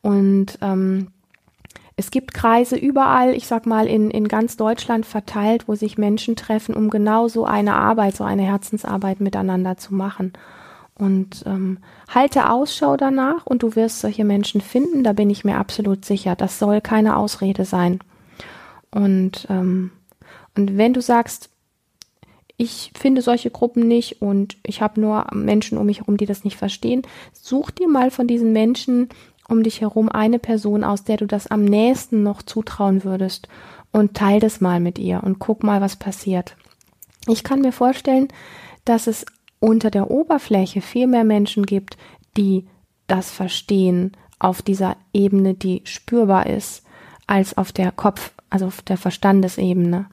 Und 0.01 0.59
ähm, 0.61 1.07
es 1.97 2.11
gibt 2.11 2.33
Kreise 2.33 2.75
überall, 2.75 3.33
ich 3.33 3.47
sag 3.47 3.65
mal, 3.65 3.87
in, 3.87 4.11
in 4.11 4.27
ganz 4.27 4.57
Deutschland 4.57 5.05
verteilt, 5.05 5.67
wo 5.67 5.75
sich 5.75 5.97
Menschen 5.97 6.35
treffen, 6.35 6.75
um 6.75 6.89
genau 6.89 7.27
so 7.27 7.45
eine 7.45 7.73
Arbeit, 7.73 8.15
so 8.15 8.23
eine 8.23 8.43
Herzensarbeit 8.43 9.19
miteinander 9.19 9.77
zu 9.77 9.93
machen. 9.95 10.33
Und 10.97 11.43
ähm, 11.45 11.79
halte 12.13 12.49
Ausschau 12.49 12.95
danach 12.95 13.45
und 13.45 13.63
du 13.63 13.75
wirst 13.75 14.01
solche 14.01 14.23
Menschen 14.23 14.61
finden, 14.61 15.03
da 15.03 15.13
bin 15.13 15.29
ich 15.29 15.43
mir 15.43 15.57
absolut 15.57 16.05
sicher. 16.05 16.35
Das 16.35 16.59
soll 16.59 16.79
keine 16.79 17.17
Ausrede 17.17 17.65
sein. 17.65 17.99
Und, 18.91 19.47
ähm, 19.49 19.91
und 20.55 20.77
wenn 20.77 20.93
du 20.93 21.01
sagst, 21.01 21.49
ich 22.57 22.91
finde 22.97 23.21
solche 23.21 23.51
Gruppen 23.51 23.87
nicht 23.87 24.21
und 24.21 24.57
ich 24.63 24.81
habe 24.81 25.01
nur 25.01 25.27
Menschen 25.33 25.77
um 25.77 25.85
mich 25.85 25.99
herum, 25.99 26.17
die 26.17 26.25
das 26.25 26.43
nicht 26.43 26.57
verstehen. 26.57 27.01
Such 27.33 27.71
dir 27.71 27.87
mal 27.87 28.11
von 28.11 28.27
diesen 28.27 28.53
Menschen 28.53 29.09
um 29.47 29.61
dich 29.61 29.81
herum 29.81 30.09
eine 30.09 30.39
Person 30.39 30.83
aus, 30.83 31.03
der 31.03 31.17
du 31.17 31.27
das 31.27 31.47
am 31.47 31.65
nächsten 31.65 32.23
noch 32.23 32.41
zutrauen 32.41 33.03
würdest 33.03 33.47
und 33.91 34.15
teil 34.15 34.39
das 34.39 34.61
mal 34.61 34.79
mit 34.79 34.97
ihr 34.99 35.21
und 35.23 35.39
guck 35.39 35.63
mal, 35.63 35.81
was 35.81 35.97
passiert. 35.97 36.55
Ich 37.27 37.43
kann 37.43 37.61
mir 37.61 37.71
vorstellen, 37.71 38.29
dass 38.85 39.07
es 39.07 39.25
unter 39.59 39.91
der 39.91 40.09
Oberfläche 40.09 40.81
viel 40.81 41.07
mehr 41.07 41.23
Menschen 41.23 41.65
gibt, 41.65 41.97
die 42.37 42.65
das 43.07 43.31
verstehen 43.31 44.13
auf 44.39 44.61
dieser 44.61 44.97
Ebene, 45.13 45.53
die 45.53 45.81
spürbar 45.85 46.47
ist, 46.47 46.83
als 47.27 47.57
auf 47.57 47.71
der 47.71 47.91
Kopf, 47.91 48.31
also 48.49 48.67
auf 48.67 48.81
der 48.81 48.97
Verstandesebene 48.97 50.07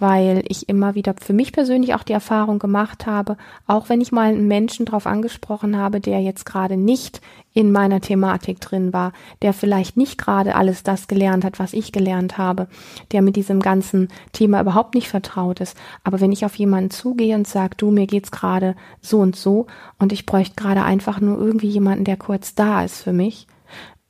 weil 0.00 0.44
ich 0.48 0.68
immer 0.68 0.94
wieder 0.94 1.14
für 1.20 1.32
mich 1.32 1.52
persönlich 1.52 1.94
auch 1.94 2.02
die 2.02 2.12
Erfahrung 2.12 2.58
gemacht 2.58 3.06
habe, 3.06 3.36
auch 3.66 3.88
wenn 3.88 4.00
ich 4.00 4.12
mal 4.12 4.28
einen 4.28 4.48
Menschen 4.48 4.86
darauf 4.86 5.06
angesprochen 5.06 5.76
habe, 5.76 6.00
der 6.00 6.20
jetzt 6.20 6.44
gerade 6.46 6.76
nicht 6.76 7.20
in 7.52 7.72
meiner 7.72 8.00
Thematik 8.00 8.60
drin 8.60 8.92
war, 8.92 9.12
der 9.42 9.52
vielleicht 9.52 9.96
nicht 9.96 10.18
gerade 10.18 10.54
alles 10.54 10.82
das 10.82 11.08
gelernt 11.08 11.44
hat, 11.44 11.58
was 11.58 11.72
ich 11.72 11.90
gelernt 11.90 12.38
habe, 12.38 12.68
der 13.10 13.22
mit 13.22 13.36
diesem 13.36 13.60
ganzen 13.60 14.08
Thema 14.32 14.60
überhaupt 14.60 14.94
nicht 14.94 15.08
vertraut 15.08 15.60
ist. 15.60 15.76
Aber 16.04 16.20
wenn 16.20 16.32
ich 16.32 16.44
auf 16.44 16.54
jemanden 16.54 16.90
zugehe 16.90 17.34
und 17.34 17.48
sage, 17.48 17.74
du, 17.76 17.90
mir 17.90 18.06
geht's 18.06 18.30
gerade 18.30 18.76
so 19.00 19.18
und 19.18 19.34
so 19.34 19.66
und 19.98 20.12
ich 20.12 20.26
bräuchte 20.26 20.54
gerade 20.56 20.84
einfach 20.84 21.20
nur 21.20 21.38
irgendwie 21.38 21.68
jemanden, 21.68 22.04
der 22.04 22.16
kurz 22.16 22.54
da 22.54 22.84
ist 22.84 23.02
für 23.02 23.12
mich. 23.12 23.46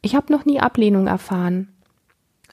Ich 0.03 0.15
habe 0.15 0.33
noch 0.33 0.45
nie 0.45 0.61
Ablehnung 0.61 1.07
erfahren. 1.07 1.69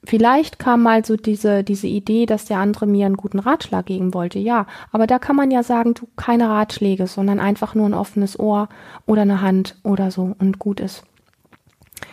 Vielleicht 0.05 0.59
kam 0.59 0.83
mal 0.83 1.03
so 1.03 1.15
diese, 1.15 1.63
diese 1.63 1.87
Idee, 1.87 2.25
dass 2.25 2.45
der 2.45 2.59
andere 2.59 2.85
mir 2.85 3.07
einen 3.07 3.17
guten 3.17 3.39
Ratschlag 3.39 3.87
geben 3.87 4.13
wollte, 4.13 4.39
ja. 4.39 4.67
Aber 4.91 5.07
da 5.07 5.19
kann 5.19 5.35
man 5.35 5.51
ja 5.51 5.63
sagen, 5.63 5.93
du 5.95 6.07
keine 6.15 6.49
Ratschläge, 6.49 7.07
sondern 7.07 7.39
einfach 7.39 7.73
nur 7.73 7.87
ein 7.87 7.93
offenes 7.93 8.39
Ohr 8.39 8.69
oder 9.05 9.23
eine 9.23 9.41
Hand 9.41 9.77
oder 9.83 10.11
so 10.11 10.35
und 10.37 10.59
gut 10.59 10.79
ist. 10.79 11.03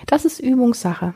Das 0.07 0.25
ist 0.25 0.41
Übungssache. 0.41 1.15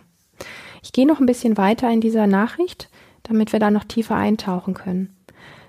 Ich 0.83 0.93
gehe 0.93 1.07
noch 1.07 1.19
ein 1.19 1.27
bisschen 1.27 1.57
weiter 1.57 1.91
in 1.91 2.01
dieser 2.01 2.27
Nachricht, 2.27 2.91
damit 3.23 3.53
wir 3.53 3.61
da 3.61 3.71
noch 3.71 3.85
tiefer 3.85 4.17
eintauchen 4.17 4.75
können. 4.75 5.17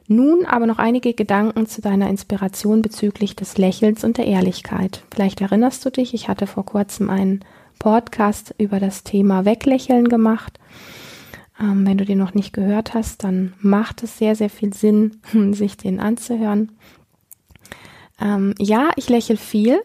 Nun 0.07 0.45
aber 0.45 0.67
noch 0.67 0.77
einige 0.77 1.13
Gedanken 1.13 1.67
zu 1.67 1.81
deiner 1.81 2.09
Inspiration 2.09 2.81
bezüglich 2.81 3.35
des 3.35 3.57
Lächelns 3.57 4.03
und 4.03 4.17
der 4.17 4.25
Ehrlichkeit. 4.25 5.03
Vielleicht 5.13 5.41
erinnerst 5.41 5.85
du 5.85 5.89
dich, 5.89 6.13
ich 6.13 6.29
hatte 6.29 6.47
vor 6.47 6.65
kurzem 6.65 7.09
einen 7.09 7.43
Podcast 7.79 8.53
über 8.57 8.79
das 8.79 9.03
Thema 9.03 9.45
Weglächeln 9.45 10.09
gemacht 10.09 10.59
ähm, 11.59 11.85
wenn 11.85 11.97
du 11.97 12.05
den 12.05 12.17
noch 12.17 12.33
nicht 12.33 12.53
gehört 12.53 12.93
hast, 12.93 13.23
dann 13.23 13.53
macht 13.59 14.03
es 14.03 14.17
sehr, 14.17 14.35
sehr 14.35 14.49
viel 14.49 14.73
Sinn, 14.73 15.21
sich 15.53 15.77
den 15.77 15.99
anzuhören. 15.99 16.71
Ähm, 18.21 18.53
ja, 18.59 18.91
ich 18.95 19.09
lächle 19.09 19.37
viel 19.37 19.79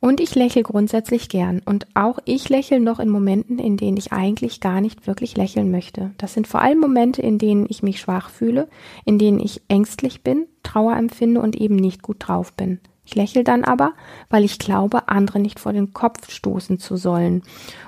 und 0.00 0.20
ich 0.20 0.34
lächle 0.34 0.62
grundsätzlich 0.62 1.28
gern. 1.28 1.62
Und 1.64 1.86
auch 1.94 2.18
ich 2.24 2.48
lächle 2.48 2.80
noch 2.80 3.00
in 3.00 3.08
Momenten, 3.08 3.58
in 3.58 3.76
denen 3.76 3.96
ich 3.96 4.12
eigentlich 4.12 4.60
gar 4.60 4.80
nicht 4.80 5.06
wirklich 5.06 5.36
lächeln 5.36 5.70
möchte. 5.70 6.12
Das 6.18 6.34
sind 6.34 6.46
vor 6.46 6.60
allem 6.62 6.80
Momente, 6.80 7.22
in 7.22 7.38
denen 7.38 7.66
ich 7.68 7.82
mich 7.82 8.00
schwach 8.00 8.30
fühle, 8.30 8.68
in 9.04 9.18
denen 9.18 9.40
ich 9.40 9.62
ängstlich 9.68 10.22
bin, 10.22 10.46
Trauer 10.62 10.96
empfinde 10.96 11.40
und 11.40 11.56
eben 11.56 11.76
nicht 11.76 12.02
gut 12.02 12.16
drauf 12.20 12.52
bin. 12.52 12.80
Ich 13.06 13.14
lächle 13.14 13.44
dann 13.44 13.64
aber, 13.64 13.92
weil 14.28 14.44
ich 14.44 14.58
glaube, 14.58 15.08
andere 15.08 15.38
nicht 15.38 15.60
vor 15.60 15.72
den 15.72 15.94
Kopf 15.94 16.30
stoßen 16.30 16.78
zu 16.78 16.96
sollen 16.96 17.42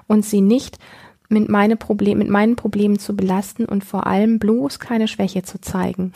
und 0.06 0.25
sie 0.25 0.40
nicht 0.40 0.78
mit, 1.28 1.48
meine 1.48 1.76
Problem, 1.76 2.18
mit 2.18 2.28
meinen 2.28 2.56
Problemen 2.56 2.98
zu 2.98 3.14
belasten 3.14 3.64
und 3.64 3.84
vor 3.84 4.06
allem 4.06 4.38
bloß 4.38 4.78
keine 4.78 5.08
Schwäche 5.08 5.42
zu 5.42 5.60
zeigen. 5.60 6.12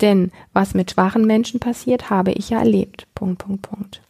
Denn 0.00 0.30
was 0.52 0.74
mit 0.74 0.90
schwachen 0.90 1.26
Menschen 1.26 1.58
passiert, 1.58 2.10
habe 2.10 2.32
ich 2.32 2.50
ja 2.50 2.58
erlebt. 2.58 3.06
Punkt, 3.14 3.38
Punkt, 3.38 3.62
Punkt. 3.62 4.02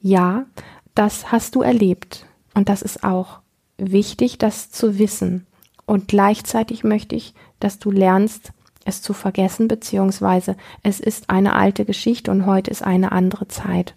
Ja, 0.00 0.46
das 0.94 1.32
hast 1.32 1.54
du 1.54 1.62
erlebt. 1.62 2.26
Und 2.54 2.68
das 2.68 2.82
ist 2.82 3.04
auch 3.04 3.40
wichtig, 3.78 4.38
das 4.38 4.70
zu 4.70 4.98
wissen. 4.98 5.46
Und 5.86 6.08
gleichzeitig 6.08 6.84
möchte 6.84 7.16
ich, 7.16 7.34
dass 7.58 7.78
du 7.78 7.90
lernst, 7.90 8.52
es 8.84 9.02
zu 9.02 9.12
vergessen, 9.12 9.68
beziehungsweise 9.68 10.56
es 10.82 11.00
ist 11.00 11.30
eine 11.30 11.54
alte 11.54 11.84
Geschichte 11.84 12.30
und 12.30 12.46
heute 12.46 12.70
ist 12.70 12.82
eine 12.82 13.12
andere 13.12 13.48
Zeit. 13.48 13.94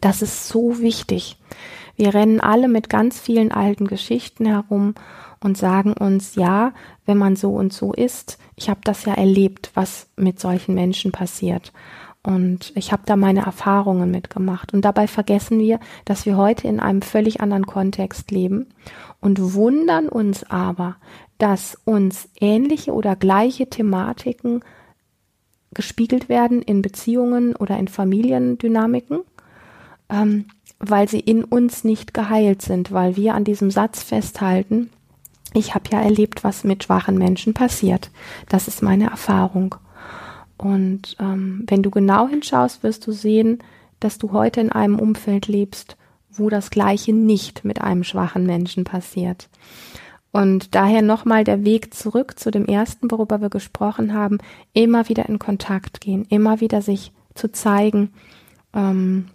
Das 0.00 0.22
ist 0.22 0.48
so 0.48 0.80
wichtig. 0.80 1.36
Wir 1.96 2.14
rennen 2.14 2.40
alle 2.40 2.68
mit 2.68 2.88
ganz 2.88 3.20
vielen 3.20 3.52
alten 3.52 3.86
Geschichten 3.86 4.46
herum 4.46 4.94
und 5.40 5.58
sagen 5.58 5.92
uns, 5.92 6.34
ja, 6.34 6.72
wenn 7.04 7.18
man 7.18 7.36
so 7.36 7.54
und 7.54 7.72
so 7.72 7.92
ist, 7.92 8.38
ich 8.56 8.70
habe 8.70 8.80
das 8.84 9.04
ja 9.04 9.14
erlebt, 9.14 9.70
was 9.74 10.08
mit 10.16 10.40
solchen 10.40 10.74
Menschen 10.74 11.12
passiert. 11.12 11.72
Und 12.22 12.72
ich 12.76 12.92
habe 12.92 13.02
da 13.04 13.16
meine 13.16 13.44
Erfahrungen 13.44 14.10
mitgemacht. 14.10 14.72
Und 14.72 14.84
dabei 14.84 15.08
vergessen 15.08 15.58
wir, 15.58 15.80
dass 16.04 16.24
wir 16.24 16.36
heute 16.36 16.68
in 16.68 16.78
einem 16.78 17.02
völlig 17.02 17.40
anderen 17.40 17.66
Kontext 17.66 18.30
leben 18.30 18.68
und 19.20 19.54
wundern 19.54 20.08
uns 20.08 20.44
aber, 20.48 20.96
dass 21.42 21.76
uns 21.84 22.28
ähnliche 22.40 22.92
oder 22.92 23.16
gleiche 23.16 23.68
Thematiken 23.68 24.60
gespiegelt 25.74 26.28
werden 26.28 26.62
in 26.62 26.82
Beziehungen 26.82 27.56
oder 27.56 27.78
in 27.78 27.88
Familiendynamiken. 27.88 29.22
Ähm, 30.08 30.44
weil 30.78 31.08
sie 31.08 31.18
in 31.18 31.42
uns 31.42 31.82
nicht 31.82 32.14
geheilt 32.14 32.62
sind, 32.62 32.92
weil 32.92 33.16
wir 33.16 33.34
an 33.34 33.42
diesem 33.42 33.72
Satz 33.72 34.04
festhalten, 34.04 34.90
ich 35.52 35.74
habe 35.74 35.90
ja 35.90 36.00
erlebt, 36.00 36.44
was 36.44 36.62
mit 36.62 36.84
schwachen 36.84 37.18
Menschen 37.18 37.54
passiert. 37.54 38.12
Das 38.48 38.68
ist 38.68 38.80
meine 38.80 39.10
Erfahrung. 39.10 39.74
Und 40.58 41.16
ähm, 41.18 41.64
wenn 41.66 41.82
du 41.82 41.90
genau 41.90 42.28
hinschaust, 42.28 42.84
wirst 42.84 43.04
du 43.08 43.10
sehen, 43.12 43.58
dass 43.98 44.18
du 44.18 44.30
heute 44.30 44.60
in 44.60 44.70
einem 44.70 45.00
Umfeld 45.00 45.48
lebst, 45.48 45.96
wo 46.30 46.48
das 46.48 46.70
Gleiche 46.70 47.12
nicht 47.12 47.64
mit 47.64 47.80
einem 47.80 48.04
schwachen 48.04 48.46
Menschen 48.46 48.84
passiert. 48.84 49.48
Und 50.32 50.74
daher 50.74 51.02
nochmal 51.02 51.44
der 51.44 51.64
Weg 51.64 51.92
zurück 51.92 52.38
zu 52.40 52.50
dem 52.50 52.64
ersten, 52.64 53.10
worüber 53.10 53.42
wir 53.42 53.50
gesprochen 53.50 54.14
haben, 54.14 54.38
immer 54.72 55.08
wieder 55.10 55.28
in 55.28 55.38
Kontakt 55.38 56.00
gehen, 56.00 56.26
immer 56.30 56.60
wieder 56.60 56.80
sich 56.80 57.12
zu 57.34 57.52
zeigen, 57.52 58.10
ähm, 58.72 59.26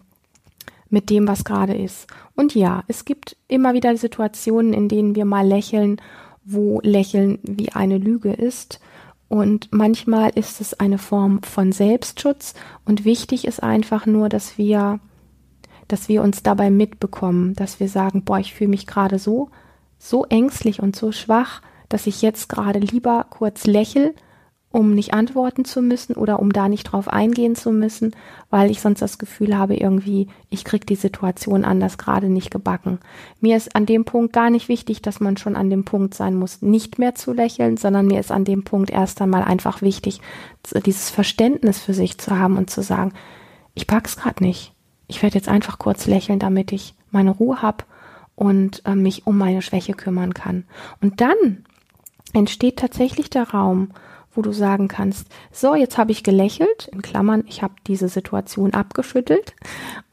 mit 0.89 1.09
dem, 1.11 1.27
was 1.27 1.43
gerade 1.43 1.75
ist. 1.75 2.07
Und 2.35 2.55
ja, 2.55 2.83
es 2.87 3.05
gibt 3.05 3.35
immer 3.47 3.73
wieder 3.73 3.95
Situationen, 3.95 4.73
in 4.73 4.89
denen 4.89 5.15
wir 5.15 5.25
mal 5.25 5.45
lächeln, 5.45 6.01
wo 6.43 6.79
Lächeln 6.81 7.39
wie 7.43 7.71
eine 7.73 7.97
Lüge 7.97 8.31
ist. 8.31 8.79
Und 9.27 9.69
manchmal 9.71 10.31
ist 10.33 10.61
es 10.61 10.79
eine 10.79 10.97
Form 10.97 11.43
von 11.43 11.73
Selbstschutz. 11.73 12.55
Und 12.85 13.05
wichtig 13.05 13.45
ist 13.45 13.61
einfach 13.61 14.05
nur, 14.05 14.29
dass 14.29 14.57
wir, 14.57 14.99
dass 15.87 16.09
wir 16.09 16.23
uns 16.23 16.41
dabei 16.41 16.71
mitbekommen, 16.71 17.53
dass 17.53 17.79
wir 17.79 17.89
sagen, 17.89 18.23
boah, 18.23 18.39
ich 18.39 18.53
fühle 18.53 18.69
mich 18.69 18.87
gerade 18.87 19.19
so, 19.19 19.49
so 19.97 20.25
ängstlich 20.25 20.81
und 20.81 20.95
so 20.95 21.11
schwach, 21.11 21.61
dass 21.89 22.07
ich 22.07 22.21
jetzt 22.21 22.49
gerade 22.49 22.79
lieber 22.79 23.25
kurz 23.29 23.65
lächel 23.65 24.13
um 24.69 24.93
nicht 24.93 25.13
antworten 25.13 25.63
zu 25.63 25.81
müssen 25.81 26.13
oder 26.15 26.39
um 26.39 26.51
da 26.51 26.67
nicht 26.67 26.83
drauf 26.83 27.07
eingehen 27.07 27.55
zu 27.55 27.71
müssen, 27.71 28.15
weil 28.49 28.69
ich 28.69 28.81
sonst 28.81 29.01
das 29.01 29.17
Gefühl 29.17 29.57
habe, 29.57 29.75
irgendwie, 29.75 30.27
ich 30.49 30.65
krieg 30.65 30.85
die 30.85 30.95
Situation 30.95 31.63
anders 31.63 31.97
gerade 31.97 32.27
nicht 32.27 32.51
gebacken. 32.51 32.99
Mir 33.39 33.55
ist 33.55 33.75
an 33.75 33.85
dem 33.85 34.03
Punkt 34.03 34.33
gar 34.33 34.49
nicht 34.49 34.67
wichtig, 34.67 35.01
dass 35.01 35.19
man 35.19 35.37
schon 35.37 35.55
an 35.55 35.69
dem 35.69 35.85
Punkt 35.85 36.13
sein 36.13 36.35
muss, 36.35 36.61
nicht 36.61 36.99
mehr 36.99 37.15
zu 37.15 37.31
lächeln, 37.31 37.77
sondern 37.77 38.07
mir 38.07 38.19
ist 38.19 38.31
an 38.31 38.43
dem 38.43 38.63
Punkt 38.65 38.89
erst 38.89 39.21
einmal 39.21 39.43
einfach 39.43 39.81
wichtig, 39.81 40.21
dieses 40.85 41.09
Verständnis 41.09 41.79
für 41.79 41.93
sich 41.93 42.17
zu 42.17 42.37
haben 42.37 42.57
und 42.57 42.69
zu 42.69 42.83
sagen, 42.83 43.13
ich 43.73 43.87
pack's 43.87 44.17
gerade 44.17 44.43
nicht. 44.43 44.73
Ich 45.07 45.23
werde 45.23 45.35
jetzt 45.35 45.49
einfach 45.49 45.79
kurz 45.79 46.07
lächeln, 46.07 46.39
damit 46.39 46.73
ich 46.73 46.93
meine 47.09 47.31
Ruhe 47.31 47.61
hab 47.61 47.85
und 48.37 48.83
äh, 48.85 48.95
mich 48.95 49.27
um 49.27 49.37
meine 49.37 49.61
Schwäche 49.61 49.93
kümmern 49.93 50.33
kann. 50.33 50.63
Und 51.01 51.19
dann 51.19 51.65
entsteht 52.33 52.77
tatsächlich 52.77 53.29
der 53.29 53.49
Raum, 53.49 53.89
wo 54.37 54.43
du 54.43 54.51
sagen 54.53 54.87
kannst, 54.87 55.27
so, 55.51 55.73
jetzt 55.73 55.97
habe 55.97 56.11
ich 56.11 56.23
gelächelt, 56.23 56.87
in 56.91 57.01
Klammern, 57.01 57.43
ich 57.47 57.63
habe 57.63 57.73
diese 57.87 58.07
Situation 58.07 58.73
abgeschüttelt 58.73 59.55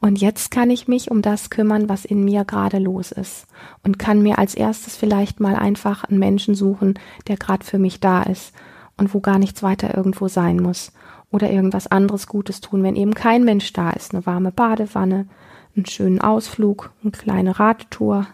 und 0.01 0.19
jetzt 0.19 0.49
kann 0.49 0.71
ich 0.71 0.87
mich 0.87 1.11
um 1.11 1.21
das 1.21 1.51
kümmern, 1.51 1.87
was 1.87 2.03
in 2.03 2.25
mir 2.25 2.43
gerade 2.43 2.79
los 2.79 3.11
ist 3.11 3.45
und 3.83 3.99
kann 3.99 4.23
mir 4.23 4.39
als 4.39 4.55
erstes 4.55 4.97
vielleicht 4.97 5.39
mal 5.39 5.55
einfach 5.55 6.05
einen 6.05 6.17
Menschen 6.17 6.55
suchen, 6.55 6.95
der 7.27 7.37
gerade 7.37 7.63
für 7.63 7.77
mich 7.77 7.99
da 7.99 8.23
ist 8.23 8.53
und 8.97 9.13
wo 9.13 9.19
gar 9.19 9.37
nichts 9.37 9.61
weiter 9.61 9.95
irgendwo 9.95 10.27
sein 10.27 10.57
muss 10.57 10.91
oder 11.31 11.51
irgendwas 11.51 11.85
anderes 11.85 12.25
Gutes 12.25 12.61
tun, 12.61 12.81
wenn 12.81 12.95
eben 12.95 13.13
kein 13.13 13.43
Mensch 13.43 13.71
da 13.73 13.91
ist, 13.91 14.15
eine 14.15 14.25
warme 14.25 14.51
Badewanne, 14.51 15.27
einen 15.75 15.85
schönen 15.85 16.21
Ausflug, 16.21 16.91
eine 17.01 17.11
kleine 17.11 17.59
Radtour, 17.59 18.27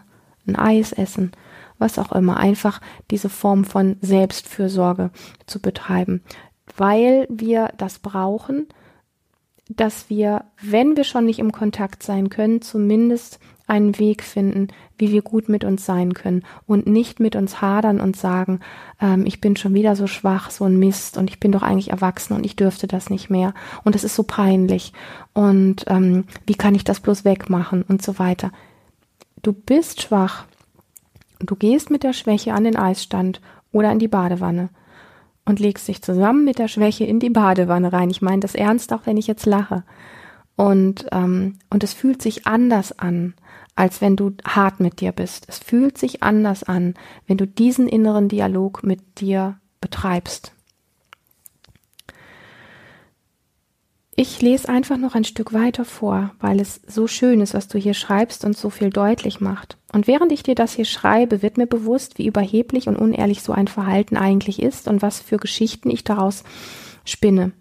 ein 0.46 0.56
Eis 0.56 0.92
essen 0.92 1.32
was 1.82 1.98
auch 1.98 2.12
immer, 2.12 2.38
einfach 2.38 2.80
diese 3.10 3.28
Form 3.28 3.64
von 3.64 3.96
Selbstfürsorge 4.00 5.10
zu 5.46 5.60
betreiben, 5.60 6.22
weil 6.76 7.26
wir 7.28 7.70
das 7.76 7.98
brauchen, 7.98 8.68
dass 9.76 10.10
wir, 10.10 10.44
wenn 10.60 10.96
wir 10.96 11.04
schon 11.04 11.26
nicht 11.26 11.38
im 11.38 11.52
Kontakt 11.52 12.02
sein 12.02 12.30
können, 12.30 12.62
zumindest 12.62 13.38
einen 13.66 13.98
Weg 13.98 14.22
finden, 14.22 14.68
wie 14.98 15.12
wir 15.12 15.22
gut 15.22 15.48
mit 15.48 15.64
uns 15.64 15.86
sein 15.86 16.14
können 16.14 16.42
und 16.66 16.86
nicht 16.86 17.20
mit 17.20 17.36
uns 17.36 17.60
hadern 17.60 18.00
und 18.00 18.16
sagen, 18.16 18.60
ähm, 19.00 19.24
ich 19.24 19.40
bin 19.40 19.56
schon 19.56 19.72
wieder 19.72 19.96
so 19.96 20.06
schwach, 20.06 20.50
so 20.50 20.64
ein 20.64 20.78
Mist 20.78 21.16
und 21.16 21.30
ich 21.30 21.40
bin 21.40 21.52
doch 21.52 21.62
eigentlich 21.62 21.90
erwachsen 21.90 22.34
und 22.34 22.44
ich 22.44 22.56
dürfte 22.56 22.86
das 22.86 23.08
nicht 23.08 23.30
mehr. 23.30 23.54
Und 23.84 23.94
es 23.94 24.04
ist 24.04 24.14
so 24.14 24.24
peinlich. 24.24 24.92
Und 25.32 25.84
ähm, 25.86 26.24
wie 26.46 26.54
kann 26.54 26.74
ich 26.74 26.84
das 26.84 27.00
bloß 27.00 27.24
wegmachen 27.24 27.82
und 27.82 28.02
so 28.02 28.18
weiter? 28.18 28.50
Du 29.42 29.52
bist 29.52 30.02
schwach. 30.02 30.44
Du 31.40 31.56
gehst 31.56 31.90
mit 31.90 32.02
der 32.02 32.12
Schwäche 32.12 32.52
an 32.52 32.64
den 32.64 32.76
Eisstand 32.76 33.40
oder 33.72 33.90
in 33.90 33.98
die 33.98 34.08
Badewanne 34.08 34.68
und 35.44 35.60
legst 35.60 35.88
dich 35.88 36.02
zusammen 36.02 36.44
mit 36.44 36.58
der 36.58 36.68
Schwäche 36.68 37.04
in 37.04 37.20
die 37.20 37.30
Badewanne 37.30 37.92
rein. 37.92 38.10
Ich 38.10 38.22
meine 38.22 38.40
das 38.40 38.54
ernst, 38.54 38.92
auch 38.92 39.06
wenn 39.06 39.16
ich 39.16 39.26
jetzt 39.26 39.46
lache. 39.46 39.84
Und, 40.56 41.06
ähm, 41.12 41.58
und 41.70 41.82
es 41.82 41.94
fühlt 41.94 42.22
sich 42.22 42.46
anders 42.46 42.98
an, 42.98 43.34
als 43.74 44.00
wenn 44.00 44.16
du 44.16 44.32
hart 44.44 44.80
mit 44.80 45.00
dir 45.00 45.12
bist. 45.12 45.46
Es 45.48 45.58
fühlt 45.58 45.98
sich 45.98 46.22
anders 46.22 46.62
an, 46.62 46.94
wenn 47.26 47.38
du 47.38 47.46
diesen 47.46 47.88
inneren 47.88 48.28
Dialog 48.28 48.82
mit 48.82 49.20
dir 49.20 49.56
betreibst. 49.80 50.52
Ich 54.14 54.42
lese 54.42 54.68
einfach 54.68 54.98
noch 54.98 55.14
ein 55.14 55.24
Stück 55.24 55.54
weiter 55.54 55.86
vor, 55.86 56.32
weil 56.38 56.60
es 56.60 56.82
so 56.86 57.06
schön 57.06 57.40
ist, 57.40 57.54
was 57.54 57.68
du 57.68 57.78
hier 57.78 57.94
schreibst 57.94 58.44
und 58.44 58.54
so 58.54 58.68
viel 58.68 58.90
deutlich 58.90 59.40
macht. 59.40 59.78
Und 59.90 60.06
während 60.06 60.32
ich 60.32 60.42
dir 60.42 60.54
das 60.54 60.74
hier 60.74 60.84
schreibe, 60.84 61.40
wird 61.40 61.56
mir 61.56 61.66
bewusst, 61.66 62.18
wie 62.18 62.26
überheblich 62.26 62.88
und 62.88 62.96
unehrlich 62.96 63.42
so 63.42 63.52
ein 63.52 63.68
Verhalten 63.68 64.18
eigentlich 64.18 64.60
ist 64.60 64.86
und 64.86 65.00
was 65.00 65.20
für 65.20 65.38
Geschichten 65.38 65.88
ich 65.88 66.04
daraus 66.04 66.44
spinne. 67.06 67.52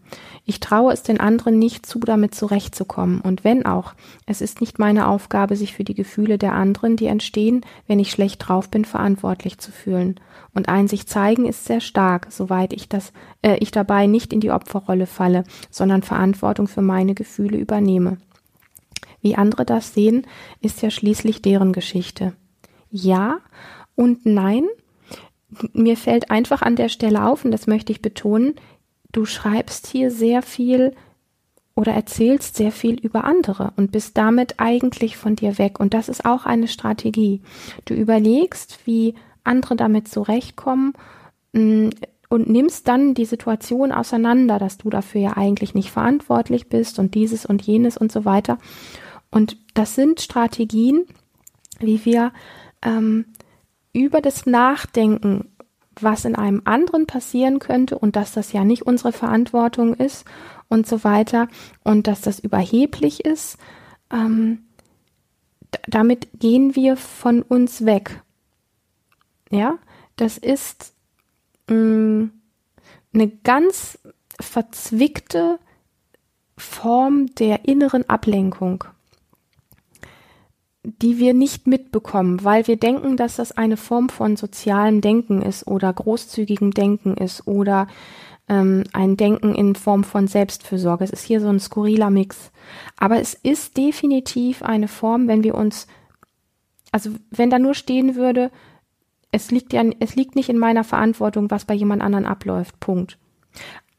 Ich 0.46 0.60
traue 0.60 0.92
es 0.92 1.04
den 1.04 1.20
anderen 1.20 1.60
nicht 1.60 1.86
zu, 1.86 2.00
damit 2.00 2.34
zurechtzukommen. 2.34 3.22
Und 3.22 3.44
wenn 3.44 3.66
auch, 3.66 3.94
es 4.26 4.42
ist 4.42 4.60
nicht 4.60 4.80
meine 4.80 5.08
Aufgabe, 5.08 5.56
sich 5.56 5.74
für 5.74 5.84
die 5.84 5.94
Gefühle 5.94 6.38
der 6.38 6.54
anderen, 6.54 6.96
die 6.96 7.06
entstehen, 7.06 7.62
wenn 7.88 8.00
ich 8.00 8.12
schlecht 8.12 8.48
drauf 8.48 8.70
bin, 8.70 8.84
verantwortlich 8.84 9.60
zu 9.60 9.72
fühlen. 9.72 10.20
Und 10.54 10.68
ein 10.68 10.88
sich 10.88 11.08
zeigen 11.08 11.46
ist 11.46 11.66
sehr 11.66 11.80
stark, 11.80 12.28
soweit 12.30 12.74
ich 12.74 12.90
das, 12.90 13.14
äh, 13.42 13.58
ich 13.60 13.72
dabei 13.72 14.08
nicht 14.08 14.34
in 14.34 14.40
die 14.40 14.52
Opferrolle 14.52 15.06
falle, 15.06 15.44
sondern 15.70 16.02
Verantwortung 16.02 16.68
für 16.68 16.82
meine 16.82 17.14
Gefühle 17.14 17.58
übernehme. 17.58 18.18
Wie 19.22 19.36
andere 19.36 19.66
das 19.66 19.94
sehen, 19.94 20.26
ist 20.62 20.82
ja 20.82 20.90
schließlich 20.90 21.42
deren 21.42 21.74
Geschichte. 21.74 22.34
Ja 22.90 23.38
und 23.96 24.26
nein. 24.26 24.66
Mir 25.74 25.98
fällt 25.98 26.32
einfach 26.32 26.62
an 26.62 26.76
der 26.76 26.90
Stelle 26.90 27.26
auf, 27.26 27.46
und 27.46 27.52
das 27.52 27.68
möchte 27.68 27.92
ich 27.92 28.02
betonen, 28.02 28.56
du 29.12 29.26
schreibst 29.26 29.88
hier 29.88 30.12
sehr 30.12 30.42
viel 30.42 30.96
oder 31.76 31.94
erzählst 31.94 32.56
sehr 32.56 32.72
viel 32.72 33.00
über 33.00 33.24
andere 33.24 33.74
und 33.78 33.92
bist 33.92 34.18
damit 34.18 34.60
eigentlich 34.60 35.18
von 35.18 35.36
dir 35.36 35.58
weg. 35.58 35.80
Und 35.80 35.94
das 35.94 36.10
ist 36.10 36.26
auch 36.26 36.46
eine 36.46 36.68
Strategie. 36.68 37.42
Du 37.86 37.94
überlegst, 37.94 38.80
wie 38.86 39.16
andere 39.44 39.76
damit 39.76 40.08
zurechtkommen 40.08 40.94
mm, 41.54 41.90
und 42.30 42.50
nimmst 42.50 42.88
dann 42.88 43.14
die 43.14 43.26
Situation 43.26 43.92
auseinander, 43.92 44.60
dass 44.60 44.78
du 44.78 44.90
dafür 44.90 45.22
ja 45.22 45.38
eigentlich 45.38 45.74
nicht 45.74 45.92
verantwortlich 45.92 46.70
bist 46.70 47.00
und 47.00 47.16
dieses 47.16 47.46
und 47.46 47.62
jenes 47.62 47.98
und 47.98 48.12
so 48.12 48.26
weiter. 48.26 48.58
Und 49.32 49.58
das 49.74 49.96
sind 49.96 50.22
Strategien, 50.22 51.06
wie 51.80 52.04
wir 52.06 52.32
ähm, 52.82 53.26
über 53.94 54.22
das 54.22 54.46
Nachdenken 54.46 55.51
was 56.04 56.26
in 56.26 56.36
einem 56.36 56.62
anderen 56.66 57.06
passieren 57.06 57.60
könnte 57.60 57.98
und 57.98 58.16
dass 58.16 58.34
das 58.34 58.52
ja 58.54 58.64
nicht 58.64 58.84
unsere 58.84 59.12
Verantwortung 59.12 59.94
ist 59.94 60.26
und 60.70 60.88
so 60.88 61.04
weiter 61.04 61.48
und 61.84 62.08
dass 62.08 62.22
das 62.22 62.40
überheblich 62.40 63.26
ist, 63.26 63.58
ähm, 64.12 64.66
damit 65.88 66.28
gehen 66.40 66.76
wir 66.76 66.98
von 66.98 67.42
uns 67.42 67.86
weg. 67.86 68.22
Ja, 69.50 69.78
das 70.16 70.38
ist 70.38 70.94
mh, 71.68 71.76
mm, 71.76 72.32
eine 73.14 73.28
ganz 73.28 74.00
verzwickte 74.40 75.60
Form 76.58 77.28
der 77.36 77.66
inneren 77.66 78.08
Ablenkung 78.10 78.84
die 80.84 81.20
wir 81.20 81.34
nicht 81.34 81.68
mitbekommen, 81.68 82.44
weil 82.44 82.68
wir 82.68 82.78
denken, 82.78 83.16
dass 83.16 83.36
das 83.36 83.52
eine 83.52 83.78
Form 83.78 84.10
von 84.10 84.36
sozialem 84.36 85.02
Denken 85.02 85.42
ist 85.42 85.68
oder 85.68 85.94
großzügigem 85.94 86.72
Denken 86.72 87.16
ist 87.16 87.46
oder 87.46 87.88
ähm, 88.50 88.84
ein 88.92 89.16
Denken 89.16 89.54
in 89.54 89.76
Form 89.76 90.04
von 90.04 90.28
Selbstfürsorge. 90.28 91.04
Es 91.04 91.12
ist 91.12 91.24
hier 91.24 91.40
so 91.40 91.50
ein 91.50 91.60
skurriler 91.60 92.10
Mix. 92.10 92.52
Aber 92.98 93.20
es 93.20 93.36
ist 93.36 93.78
definitiv 93.78 94.64
eine 94.64 94.88
Form, 94.88 95.28
wenn 95.28 95.44
wir 95.44 95.54
uns, 95.54 95.86
also 96.92 97.12
wenn 97.30 97.52
da 97.52 97.60
nur 97.60 97.76
stehen 97.76 98.16
würde, 98.16 98.50
es 99.32 99.52
liegt 99.52 99.74
ja, 99.74 99.84
es 100.00 100.16
liegt 100.16 100.36
nicht 100.36 100.50
in 100.50 100.58
meiner 100.58 100.84
Verantwortung, 100.84 101.52
was 101.52 101.66
bei 101.66 101.76
jemand 101.76 102.02
anderen 102.02 102.26
abläuft. 102.26 102.80
Punkt. 102.80 103.18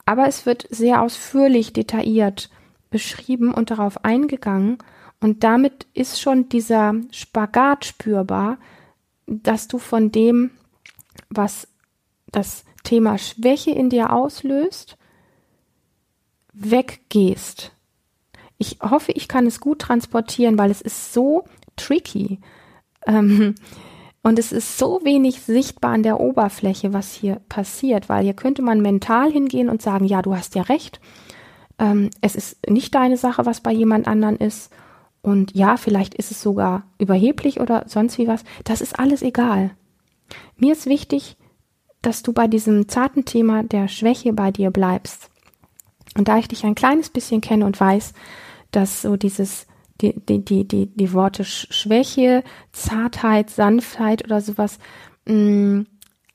Aber 0.05 0.27
es 0.27 0.47
wird 0.47 0.67
sehr 0.69 1.01
ausführlich 1.01 1.73
detailliert 1.73 2.51
beschrieben 2.91 3.55
und 3.55 3.71
darauf 3.71 4.05
eingegangen 4.05 4.79
und 5.23 5.45
damit 5.45 5.87
ist 5.95 6.21
schon 6.21 6.49
dieser 6.49 6.95
Spagat 7.13 7.85
spürbar, 7.85 8.59
dass 9.27 9.69
du 9.69 9.79
von 9.79 10.11
dem, 10.11 10.51
was 11.31 11.69
das 12.33 12.65
Thema 12.83 13.19
Schwäche 13.19 13.71
in 13.71 13.89
dir 13.89 14.13
auslöst, 14.13 14.99
weggehst. 16.53 17.71
Ich 18.59 18.79
hoffe, 18.83 19.13
ich 19.13 19.29
kann 19.29 19.47
es 19.47 19.61
gut 19.61 19.79
transportieren, 19.79 20.59
weil 20.59 20.73
es 20.73 20.81
ist 20.81 21.13
so 21.13 21.45
tricky. 21.77 22.41
Ähm, 23.07 23.55
und 24.25 24.41
es 24.41 24.51
ist 24.51 24.77
so 24.77 25.03
wenig 25.05 25.41
sichtbar 25.43 25.93
an 25.93 26.03
der 26.03 26.19
Oberfläche, 26.19 26.93
was 26.93 27.13
hier 27.15 27.37
passiert, 27.49 28.09
weil 28.09 28.25
hier 28.25 28.35
könnte 28.35 28.63
man 28.63 28.81
mental 28.81 29.31
hingehen 29.31 29.69
und 29.69 29.83
sagen, 29.83 30.05
ja, 30.05 30.21
du 30.21 30.35
hast 30.35 30.57
ja 30.57 30.63
recht. 30.63 31.01
Ähm, 31.79 32.11
es 32.21 32.35
ist 32.35 32.69
nicht 32.69 32.93
deine 32.97 33.17
Sache, 33.17 33.47
was 33.47 33.61
bei 33.61 33.73
jemand 33.73 34.09
anderen 34.09 34.37
ist. 34.37 34.73
Und 35.23 35.55
ja, 35.55 35.77
vielleicht 35.77 36.15
ist 36.15 36.33
es 36.33 36.43
sogar 36.43 36.85
überheblich 36.99 37.61
oder 37.61 37.85
sonst 37.87 38.19
wie 38.19 38.27
was. 38.27 38.45
Das 38.65 38.81
ist 38.81 38.99
alles 38.99 39.23
egal. 39.23 39.71
Mir 40.57 40.73
ist 40.73 40.87
wichtig, 40.87 41.37
dass 42.03 42.23
du 42.23 42.33
bei 42.33 42.49
diesem 42.49 42.89
zarten 42.89 43.25
Thema 43.25 43.63
der 43.63 43.87
Schwäche 43.87 44.33
bei 44.33 44.51
dir 44.51 44.71
bleibst. 44.71 45.31
Und 46.17 46.29
da 46.29 46.39
ich 46.39 46.49
dich 46.49 46.65
ein 46.65 46.75
kleines 46.75 47.09
bisschen 47.09 47.41
kenne 47.41 47.65
und 47.65 47.79
weiß, 47.79 48.13
dass 48.73 49.03
so 49.03 49.17
dieses, 49.17 49.67
die, 50.01 50.15
die, 50.29 50.45
die, 50.45 50.67
die, 50.67 50.87
die 50.87 51.13
Worte 51.13 51.45
Schwäche, 51.45 52.43
Zartheit, 52.73 53.51
Sanftheit 53.51 54.25
oder 54.25 54.41
sowas 54.41 54.79
mh, 55.27 55.35
mm, 55.35 55.87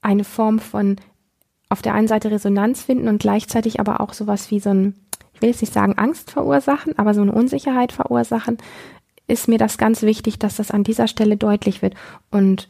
eine 0.01 0.23
Form 0.23 0.59
von 0.59 0.95
auf 1.69 1.81
der 1.81 1.93
einen 1.93 2.07
Seite 2.07 2.31
Resonanz 2.31 2.83
finden 2.83 3.09
und 3.09 3.19
gleichzeitig 3.19 3.81
aber 3.81 3.99
auch 3.99 4.13
sowas 4.13 4.49
wie 4.51 4.61
so 4.61 4.69
ein 4.69 4.95
ich 5.37 5.41
will 5.43 5.49
jetzt 5.49 5.61
nicht 5.61 5.73
sagen 5.73 5.93
Angst 5.99 6.31
verursachen, 6.31 6.97
aber 6.97 7.13
so 7.13 7.21
eine 7.21 7.31
Unsicherheit 7.31 7.91
verursachen, 7.91 8.57
ist 9.27 9.47
mir 9.47 9.59
das 9.59 9.77
ganz 9.77 10.01
wichtig, 10.01 10.39
dass 10.39 10.55
das 10.55 10.71
an 10.71 10.83
dieser 10.83 11.07
Stelle 11.07 11.37
deutlich 11.37 11.83
wird 11.83 11.93
und 12.31 12.67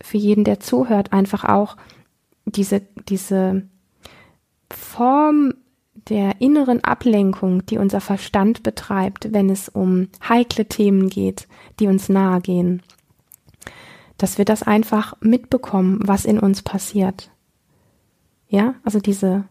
für 0.00 0.16
jeden, 0.16 0.42
der 0.42 0.58
zuhört, 0.58 1.12
einfach 1.12 1.44
auch 1.44 1.76
diese, 2.44 2.82
diese 3.08 3.68
Form 4.68 5.54
der 6.08 6.40
inneren 6.40 6.82
Ablenkung, 6.82 7.64
die 7.66 7.78
unser 7.78 8.00
Verstand 8.00 8.64
betreibt, 8.64 9.32
wenn 9.32 9.48
es 9.48 9.68
um 9.68 10.08
heikle 10.28 10.66
Themen 10.66 11.08
geht, 11.08 11.46
die 11.78 11.86
uns 11.86 12.08
nahe 12.08 12.40
gehen, 12.40 12.82
dass 14.16 14.38
wir 14.38 14.44
das 14.44 14.64
einfach 14.64 15.14
mitbekommen, 15.20 16.00
was 16.02 16.24
in 16.24 16.40
uns 16.40 16.62
passiert. 16.62 17.30
Ja, 18.48 18.74
also 18.82 18.98
diese 18.98 19.44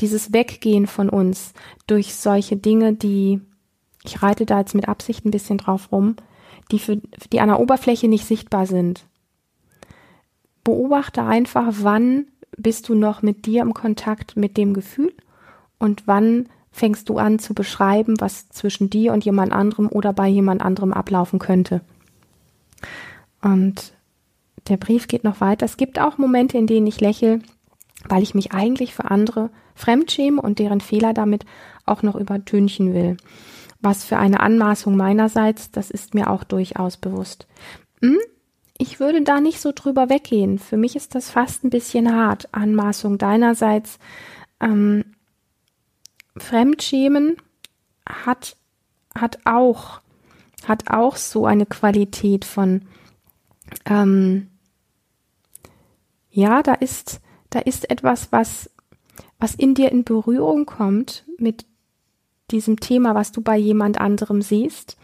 dieses 0.00 0.32
Weggehen 0.32 0.86
von 0.86 1.08
uns 1.08 1.52
durch 1.86 2.14
solche 2.14 2.56
Dinge, 2.56 2.92
die, 2.92 3.40
ich 4.04 4.22
reite 4.22 4.46
da 4.46 4.60
jetzt 4.60 4.74
mit 4.74 4.88
Absicht 4.88 5.24
ein 5.24 5.30
bisschen 5.30 5.58
drauf 5.58 5.90
rum, 5.92 6.16
die 6.70 6.78
für, 6.78 6.96
die 7.32 7.40
an 7.40 7.48
der 7.48 7.60
Oberfläche 7.60 8.08
nicht 8.08 8.26
sichtbar 8.26 8.66
sind. 8.66 9.06
Beobachte 10.64 11.22
einfach, 11.22 11.66
wann 11.80 12.26
bist 12.56 12.88
du 12.88 12.94
noch 12.94 13.22
mit 13.22 13.46
dir 13.46 13.62
im 13.62 13.74
Kontakt 13.74 14.36
mit 14.36 14.56
dem 14.56 14.74
Gefühl 14.74 15.14
und 15.78 16.06
wann 16.06 16.48
fängst 16.72 17.08
du 17.08 17.18
an 17.18 17.38
zu 17.38 17.54
beschreiben, 17.54 18.20
was 18.20 18.48
zwischen 18.50 18.90
dir 18.90 19.12
und 19.12 19.24
jemand 19.24 19.52
anderem 19.52 19.88
oder 19.88 20.12
bei 20.12 20.28
jemand 20.28 20.62
anderem 20.62 20.92
ablaufen 20.92 21.38
könnte. 21.38 21.80
Und 23.42 23.94
der 24.68 24.76
Brief 24.76 25.08
geht 25.08 25.24
noch 25.24 25.40
weiter. 25.40 25.64
Es 25.64 25.76
gibt 25.76 25.98
auch 25.98 26.18
Momente, 26.18 26.58
in 26.58 26.66
denen 26.66 26.86
ich 26.86 27.00
lächle, 27.00 27.40
weil 28.08 28.22
ich 28.22 28.34
mich 28.34 28.52
eigentlich 28.52 28.94
für 28.94 29.10
andere 29.10 29.50
fremdschäme 29.74 30.40
und 30.40 30.58
deren 30.58 30.80
Fehler 30.80 31.12
damit 31.12 31.44
auch 31.84 32.02
noch 32.02 32.16
übertünchen 32.16 32.94
will. 32.94 33.16
Was 33.80 34.04
für 34.04 34.18
eine 34.18 34.40
Anmaßung 34.40 34.96
meinerseits, 34.96 35.70
das 35.70 35.90
ist 35.90 36.14
mir 36.14 36.30
auch 36.30 36.44
durchaus 36.44 36.96
bewusst. 36.96 37.46
Hm? 38.00 38.18
Ich 38.78 39.00
würde 39.00 39.22
da 39.22 39.40
nicht 39.40 39.60
so 39.60 39.72
drüber 39.74 40.10
weggehen. 40.10 40.58
Für 40.58 40.76
mich 40.76 40.96
ist 40.96 41.14
das 41.14 41.30
fast 41.30 41.64
ein 41.64 41.70
bisschen 41.70 42.14
hart. 42.14 42.52
Anmaßung 42.52 43.16
deinerseits. 43.16 43.98
Ähm, 44.60 45.04
Fremdschämen 46.36 47.36
hat, 48.06 48.56
hat 49.14 49.38
auch, 49.44 50.00
hat 50.66 50.90
auch 50.90 51.16
so 51.16 51.46
eine 51.46 51.64
Qualität 51.64 52.44
von, 52.44 52.82
ähm, 53.86 54.50
ja, 56.30 56.62
da 56.62 56.74
ist, 56.74 57.20
da 57.56 57.62
ist 57.62 57.88
etwas, 57.88 58.32
was 58.32 58.70
was 59.38 59.54
in 59.54 59.74
dir 59.74 59.90
in 59.90 60.04
Berührung 60.04 60.66
kommt 60.66 61.24
mit 61.38 61.64
diesem 62.50 62.80
Thema, 62.80 63.14
was 63.14 63.32
du 63.32 63.40
bei 63.40 63.56
jemand 63.56 63.98
anderem 63.98 64.42
siehst 64.42 64.98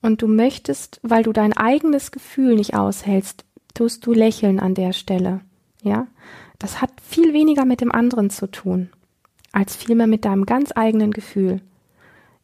und 0.00 0.22
du 0.22 0.26
möchtest, 0.26 0.98
weil 1.02 1.22
du 1.22 1.32
dein 1.32 1.52
eigenes 1.52 2.10
Gefühl 2.10 2.54
nicht 2.54 2.74
aushältst, 2.74 3.44
tust 3.74 4.06
du 4.06 4.14
lächeln 4.14 4.60
an 4.60 4.74
der 4.74 4.94
Stelle. 4.94 5.40
Ja? 5.82 6.06
Das 6.58 6.80
hat 6.80 6.90
viel 7.02 7.34
weniger 7.34 7.66
mit 7.66 7.82
dem 7.82 7.92
anderen 7.92 8.30
zu 8.30 8.50
tun, 8.50 8.88
als 9.52 9.76
vielmehr 9.76 10.06
mit 10.06 10.24
deinem 10.24 10.46
ganz 10.46 10.72
eigenen 10.74 11.10
Gefühl. 11.10 11.60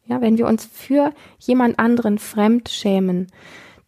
Ja, 0.05 0.21
wenn 0.21 0.37
wir 0.37 0.47
uns 0.47 0.65
für 0.65 1.13
jemand 1.39 1.79
anderen 1.79 2.19
fremd 2.19 2.69
schämen, 2.69 3.27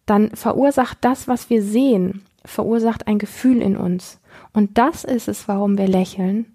dann 0.04 0.30
verursacht 0.34 0.98
das, 1.00 1.28
was 1.28 1.48
wir 1.48 1.62
sehen, 1.62 2.24
verursacht 2.44 3.06
ein 3.06 3.18
Gefühl 3.18 3.62
in 3.62 3.76
uns. 3.76 4.20
Und 4.52 4.78
das 4.78 5.04
ist 5.04 5.28
es, 5.28 5.48
warum 5.48 5.78
wir 5.78 5.88
lächeln, 5.88 6.46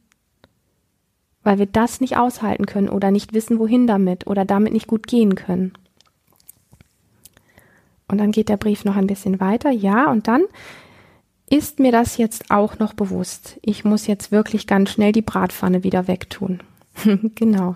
weil 1.44 1.60
wir 1.60 1.66
das 1.66 2.02
nicht 2.02 2.18
aushalten 2.18 2.66
können 2.66 2.90
oder 2.90 3.12
nicht 3.12 3.34
wissen, 3.34 3.60
wohin 3.60 3.88
damit 3.88 4.28
oder 4.28 4.46
damit 4.46 4.74
nicht 4.74 4.88
gut 4.88 5.08
gehen 5.08 5.36
können. 5.36 5.74
Und 8.08 8.18
dann 8.18 8.32
geht 8.32 8.50
der 8.50 8.58
Brief 8.58 8.86
noch 8.86 8.96
ein 8.96 9.08
bisschen 9.08 9.40
weiter. 9.40 9.70
Ja, 9.70 10.12
und 10.12 10.28
dann 10.28 10.44
ist 11.50 11.80
mir 11.80 11.92
das 11.92 12.18
jetzt 12.18 12.52
auch 12.52 12.80
noch 12.80 12.94
bewusst. 12.94 13.60
Ich 13.62 13.86
muss 13.86 14.08
jetzt 14.08 14.32
wirklich 14.32 14.68
ganz 14.68 14.92
schnell 14.92 15.12
die 15.12 15.22
Bratpfanne 15.22 15.84
wieder 15.84 16.08
wegtun. 16.08 16.62
genau. 17.36 17.76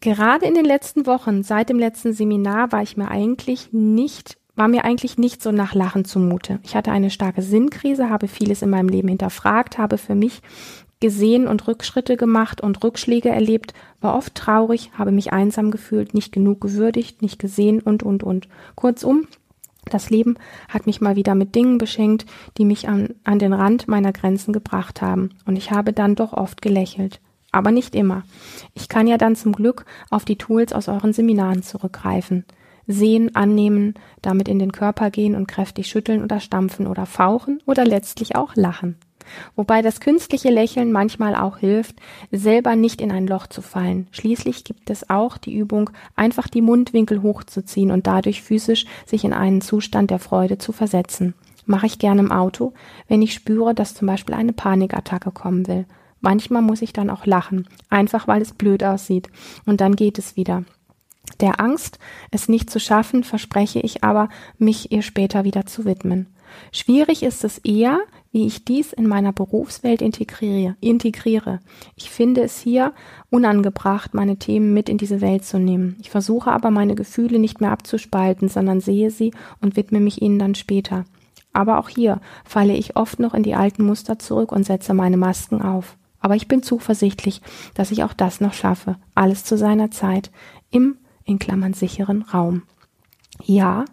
Gerade 0.00 0.46
in 0.46 0.54
den 0.54 0.64
letzten 0.64 1.06
Wochen, 1.06 1.42
seit 1.42 1.68
dem 1.68 1.78
letzten 1.78 2.12
Seminar, 2.12 2.72
war 2.72 2.82
ich 2.82 2.96
mir 2.96 3.10
eigentlich 3.10 3.72
nicht, 3.72 4.36
war 4.56 4.68
mir 4.68 4.84
eigentlich 4.84 5.18
nicht 5.18 5.42
so 5.42 5.52
nach 5.52 5.74
Lachen 5.74 6.04
zumute. 6.04 6.60
Ich 6.62 6.76
hatte 6.76 6.92
eine 6.92 7.10
starke 7.10 7.42
Sinnkrise, 7.42 8.10
habe 8.10 8.28
vieles 8.28 8.62
in 8.62 8.70
meinem 8.70 8.88
Leben 8.88 9.08
hinterfragt, 9.08 9.78
habe 9.78 9.98
für 9.98 10.14
mich 10.14 10.42
gesehen 11.00 11.48
und 11.48 11.66
Rückschritte 11.66 12.16
gemacht 12.16 12.60
und 12.60 12.82
Rückschläge 12.82 13.28
erlebt, 13.28 13.74
war 14.00 14.16
oft 14.16 14.34
traurig, 14.34 14.90
habe 14.96 15.10
mich 15.10 15.32
einsam 15.32 15.70
gefühlt, 15.70 16.14
nicht 16.14 16.32
genug 16.32 16.60
gewürdigt, 16.60 17.20
nicht 17.20 17.38
gesehen 17.38 17.80
und, 17.80 18.02
und, 18.02 18.22
und. 18.22 18.48
Kurzum, 18.74 19.26
das 19.90 20.08
Leben 20.10 20.36
hat 20.68 20.86
mich 20.86 21.00
mal 21.00 21.16
wieder 21.16 21.34
mit 21.34 21.54
Dingen 21.54 21.78
beschenkt, 21.78 22.24
die 22.56 22.64
mich 22.64 22.88
an, 22.88 23.10
an 23.24 23.38
den 23.38 23.52
Rand 23.52 23.86
meiner 23.88 24.12
Grenzen 24.12 24.52
gebracht 24.52 25.02
haben. 25.02 25.30
Und 25.44 25.56
ich 25.56 25.72
habe 25.72 25.92
dann 25.92 26.14
doch 26.14 26.32
oft 26.32 26.62
gelächelt. 26.62 27.20
Aber 27.52 27.70
nicht 27.70 27.94
immer. 27.94 28.22
Ich 28.72 28.88
kann 28.88 29.06
ja 29.06 29.18
dann 29.18 29.36
zum 29.36 29.52
Glück 29.52 29.84
auf 30.10 30.24
die 30.24 30.36
Tools 30.36 30.72
aus 30.72 30.88
euren 30.88 31.12
Seminaren 31.12 31.62
zurückgreifen. 31.62 32.44
Sehen, 32.86 33.34
annehmen, 33.34 33.94
damit 34.22 34.48
in 34.48 34.58
den 34.58 34.72
Körper 34.72 35.10
gehen 35.10 35.34
und 35.34 35.48
kräftig 35.48 35.86
schütteln 35.86 36.22
oder 36.22 36.40
stampfen 36.40 36.86
oder 36.86 37.06
fauchen 37.06 37.62
oder 37.66 37.84
letztlich 37.84 38.36
auch 38.36 38.54
lachen. 38.56 38.96
Wobei 39.56 39.82
das 39.82 40.00
künstliche 40.00 40.50
Lächeln 40.50 40.92
manchmal 40.92 41.34
auch 41.34 41.58
hilft, 41.58 41.96
selber 42.30 42.76
nicht 42.76 43.00
in 43.00 43.10
ein 43.10 43.26
Loch 43.26 43.46
zu 43.46 43.62
fallen. 43.62 44.06
Schließlich 44.10 44.64
gibt 44.64 44.90
es 44.90 45.08
auch 45.08 45.38
die 45.38 45.54
Übung, 45.56 45.90
einfach 46.16 46.48
die 46.48 46.62
Mundwinkel 46.62 47.22
hochzuziehen 47.22 47.90
und 47.90 48.06
dadurch 48.06 48.42
physisch 48.42 48.86
sich 49.06 49.24
in 49.24 49.32
einen 49.32 49.60
Zustand 49.60 50.10
der 50.10 50.18
Freude 50.18 50.58
zu 50.58 50.72
versetzen. 50.72 51.34
Mache 51.66 51.86
ich 51.86 51.98
gerne 51.98 52.20
im 52.20 52.32
Auto, 52.32 52.74
wenn 53.08 53.22
ich 53.22 53.32
spüre, 53.32 53.74
dass 53.74 53.94
zum 53.94 54.06
Beispiel 54.06 54.34
eine 54.34 54.52
Panikattacke 54.52 55.30
kommen 55.30 55.66
will. 55.66 55.86
Manchmal 56.20 56.62
muss 56.62 56.82
ich 56.82 56.92
dann 56.92 57.10
auch 57.10 57.26
lachen, 57.26 57.68
einfach 57.90 58.28
weil 58.28 58.42
es 58.42 58.52
blöd 58.52 58.84
aussieht. 58.84 59.28
Und 59.66 59.80
dann 59.80 59.96
geht 59.96 60.18
es 60.18 60.36
wieder. 60.36 60.64
Der 61.40 61.60
Angst, 61.60 61.98
es 62.30 62.48
nicht 62.48 62.70
zu 62.70 62.78
schaffen, 62.78 63.24
verspreche 63.24 63.80
ich 63.80 64.04
aber, 64.04 64.28
mich 64.58 64.92
ihr 64.92 65.02
später 65.02 65.44
wieder 65.44 65.66
zu 65.66 65.84
widmen. 65.84 66.26
Schwierig 66.72 67.22
ist 67.22 67.44
es 67.44 67.58
eher, 67.58 68.00
wie 68.30 68.46
ich 68.46 68.64
dies 68.64 68.92
in 68.92 69.06
meiner 69.06 69.32
Berufswelt 69.32 70.02
integriere. 70.02 70.76
integriere. 70.80 71.60
Ich 71.96 72.10
finde 72.10 72.42
es 72.42 72.60
hier 72.60 72.92
unangebracht, 73.30 74.14
meine 74.14 74.36
Themen 74.36 74.74
mit 74.74 74.88
in 74.88 74.98
diese 74.98 75.20
Welt 75.20 75.44
zu 75.44 75.58
nehmen. 75.58 75.96
Ich 76.00 76.10
versuche 76.10 76.50
aber, 76.50 76.70
meine 76.70 76.94
Gefühle 76.94 77.38
nicht 77.38 77.60
mehr 77.60 77.72
abzuspalten, 77.72 78.48
sondern 78.48 78.80
sehe 78.80 79.10
sie 79.10 79.32
und 79.60 79.76
widme 79.76 80.00
mich 80.00 80.22
ihnen 80.22 80.38
dann 80.38 80.54
später. 80.54 81.04
Aber 81.52 81.78
auch 81.78 81.88
hier 81.88 82.20
falle 82.44 82.74
ich 82.74 82.96
oft 82.96 83.20
noch 83.20 83.34
in 83.34 83.44
die 83.44 83.54
alten 83.54 83.84
Muster 83.84 84.18
zurück 84.18 84.50
und 84.50 84.64
setze 84.64 84.94
meine 84.94 85.16
Masken 85.16 85.62
auf. 85.62 85.96
Aber 86.18 86.34
ich 86.34 86.48
bin 86.48 86.62
zuversichtlich, 86.62 87.42
dass 87.74 87.92
ich 87.92 88.02
auch 88.02 88.12
das 88.12 88.40
noch 88.40 88.54
schaffe. 88.54 88.96
Alles 89.14 89.44
zu 89.44 89.56
seiner 89.56 89.90
Zeit. 89.90 90.30
Im, 90.70 90.96
in 91.24 91.38
Klammern, 91.38 91.74
sicheren 91.74 92.22
Raum. 92.22 92.62
Ja. 93.42 93.84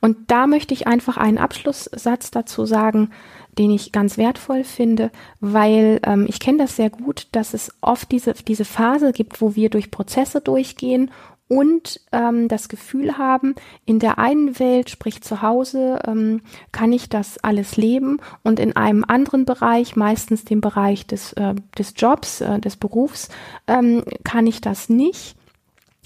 Und 0.00 0.30
da 0.30 0.46
möchte 0.46 0.74
ich 0.74 0.86
einfach 0.86 1.16
einen 1.16 1.38
Abschlusssatz 1.38 2.30
dazu 2.30 2.64
sagen, 2.64 3.10
den 3.58 3.70
ich 3.70 3.92
ganz 3.92 4.16
wertvoll 4.16 4.64
finde, 4.64 5.10
weil 5.40 6.00
ähm, 6.04 6.26
ich 6.28 6.40
kenne 6.40 6.58
das 6.58 6.76
sehr 6.76 6.88
gut, 6.88 7.28
dass 7.32 7.52
es 7.52 7.72
oft 7.80 8.10
diese, 8.10 8.32
diese 8.32 8.64
Phase 8.64 9.12
gibt, 9.12 9.40
wo 9.40 9.54
wir 9.54 9.70
durch 9.70 9.90
Prozesse 9.90 10.40
durchgehen 10.40 11.10
und 11.48 12.00
ähm, 12.12 12.46
das 12.46 12.68
Gefühl 12.68 13.18
haben, 13.18 13.56
in 13.84 13.98
der 13.98 14.18
einen 14.18 14.60
Welt, 14.60 14.88
sprich 14.88 15.20
zu 15.20 15.42
Hause, 15.42 15.98
ähm, 16.06 16.42
kann 16.70 16.92
ich 16.92 17.08
das 17.08 17.38
alles 17.42 17.76
leben 17.76 18.20
und 18.44 18.60
in 18.60 18.76
einem 18.76 19.04
anderen 19.04 19.44
Bereich, 19.44 19.96
meistens 19.96 20.44
dem 20.44 20.60
Bereich 20.60 21.08
des, 21.08 21.32
äh, 21.32 21.56
des 21.76 21.94
Jobs, 21.96 22.40
äh, 22.40 22.60
des 22.60 22.76
Berufs, 22.76 23.30
ähm, 23.66 24.04
kann 24.22 24.46
ich 24.46 24.60
das 24.60 24.88
nicht. 24.88 25.34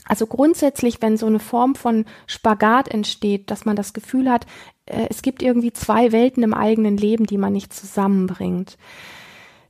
Also 0.07 0.27
grundsätzlich, 0.27 1.01
wenn 1.01 1.17
so 1.17 1.27
eine 1.27 1.39
Form 1.39 1.75
von 1.75 2.05
Spagat 2.27 2.89
entsteht, 2.89 3.51
dass 3.51 3.65
man 3.65 3.77
das 3.77 3.93
Gefühl 3.93 4.31
hat, 4.31 4.47
äh, 4.87 5.07
es 5.11 5.23
gibt 5.23 5.43
irgendwie 5.43 5.73
zwei 5.73 6.13
Welten 6.13 6.43
im 6.43 6.55
eigenen 6.55 6.97
Leben, 6.97 7.27
die 7.27 7.39
man 7.39 7.53
nicht 7.53 7.73
zusammenbringt, 7.73 8.77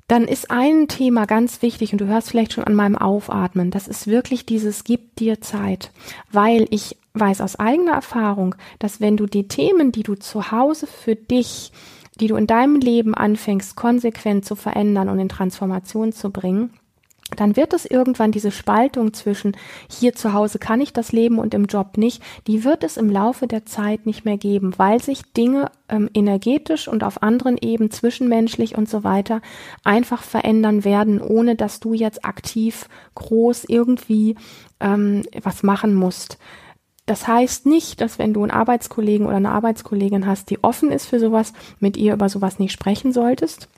dann 0.07 0.25
ist 0.25 0.51
ein 0.51 0.87
Thema 0.89 1.25
ganz 1.25 1.63
wichtig 1.63 1.93
und 1.93 2.01
du 2.01 2.07
hörst 2.07 2.31
vielleicht 2.31 2.53
schon 2.53 2.65
an 2.65 2.75
meinem 2.75 2.97
Aufatmen. 2.97 3.71
Das 3.71 3.89
ist 3.89 4.07
wirklich 4.07 4.45
dieses 4.45 4.85
Gib 4.85 5.17
dir 5.17 5.41
Zeit, 5.41 5.93
weil 6.31 6.67
ich 6.71 6.99
weiß 7.15 7.41
aus 7.41 7.57
eigener 7.57 7.93
Erfahrung, 7.93 8.55
dass 8.79 9.01
wenn 9.01 9.17
du 9.17 9.27
die 9.27 9.49
Themen, 9.49 9.93
die 9.93 10.03
du 10.03 10.15
zu 10.15 10.51
Hause 10.51 10.87
für 10.87 11.15
dich, 11.15 11.73
die 12.21 12.27
du 12.27 12.37
in 12.37 12.47
deinem 12.47 12.77
Leben 12.77 13.15
anfängst, 13.15 13.77
konsequent 13.77 14.45
zu 14.45 14.57
verändern 14.57 15.09
und 15.09 15.19
in 15.19 15.29
Transformation 15.29 16.13
zu 16.13 16.31
bringen, 16.31 16.71
dann 17.41 17.57
wird 17.57 17.73
es 17.73 17.85
irgendwann 17.85 18.33
diese 18.33 18.51
Spaltung 18.51 19.13
zwischen 19.13 19.57
hier 19.91 20.15
zu 20.15 20.33
Hause 20.33 20.59
kann 20.59 20.81
ich 20.81 20.93
das 20.93 21.13
Leben 21.13 21.39
und 21.39 21.55
im 21.55 21.67
Job 21.67 21.97
nicht, 21.97 22.23
die 22.47 22.65
wird 22.65 22.85
es 22.85 22.97
im 22.97 23.11
Laufe 23.11 23.47
der 23.47 23.67
Zeit 23.67 24.07
nicht 24.07 24.25
mehr 24.25 24.37
geben, 24.37 24.75
weil 24.77 25.01
sich 25.03 25.23
Dinge 25.33 25.71
ähm, 25.89 26.11
energetisch 26.15 26.89
und 26.89 27.05
auf 27.05 27.23
anderen 27.23 27.59
Ebenen 27.59 27.91
zwischenmenschlich 27.91 28.77
und 28.77 28.89
so 28.89 29.05
weiter 29.05 29.41
einfach 29.85 30.23
verändern 30.23 30.85
werden, 30.85 31.21
ohne 31.21 31.57
dass 31.57 31.81
du 31.81 31.95
jetzt 31.95 32.25
aktiv 32.25 32.89
groß 33.15 33.65
irgendwie 33.65 34.37
ähm, 34.81 35.23
was 35.43 35.63
machen 35.63 35.95
musst. 35.95 36.39
Das 37.07 37.29
heißt 37.29 37.67
nicht, 37.67 38.01
dass 38.01 38.19
wenn 38.19 38.33
du 38.33 38.43
einen 38.43 38.51
Arbeitskollegen 38.51 39.27
oder 39.27 39.37
eine 39.37 39.51
Arbeitskollegin 39.51 40.27
hast, 40.27 40.49
die 40.49 40.65
offen 40.65 40.91
ist 40.91 41.07
für 41.07 41.21
sowas, 41.21 41.53
mit 41.79 41.99
ihr 41.99 42.15
über 42.15 42.31
sowas 42.31 42.59
nicht 42.59 42.73
sprechen 42.73 43.13
solltest 43.13 43.69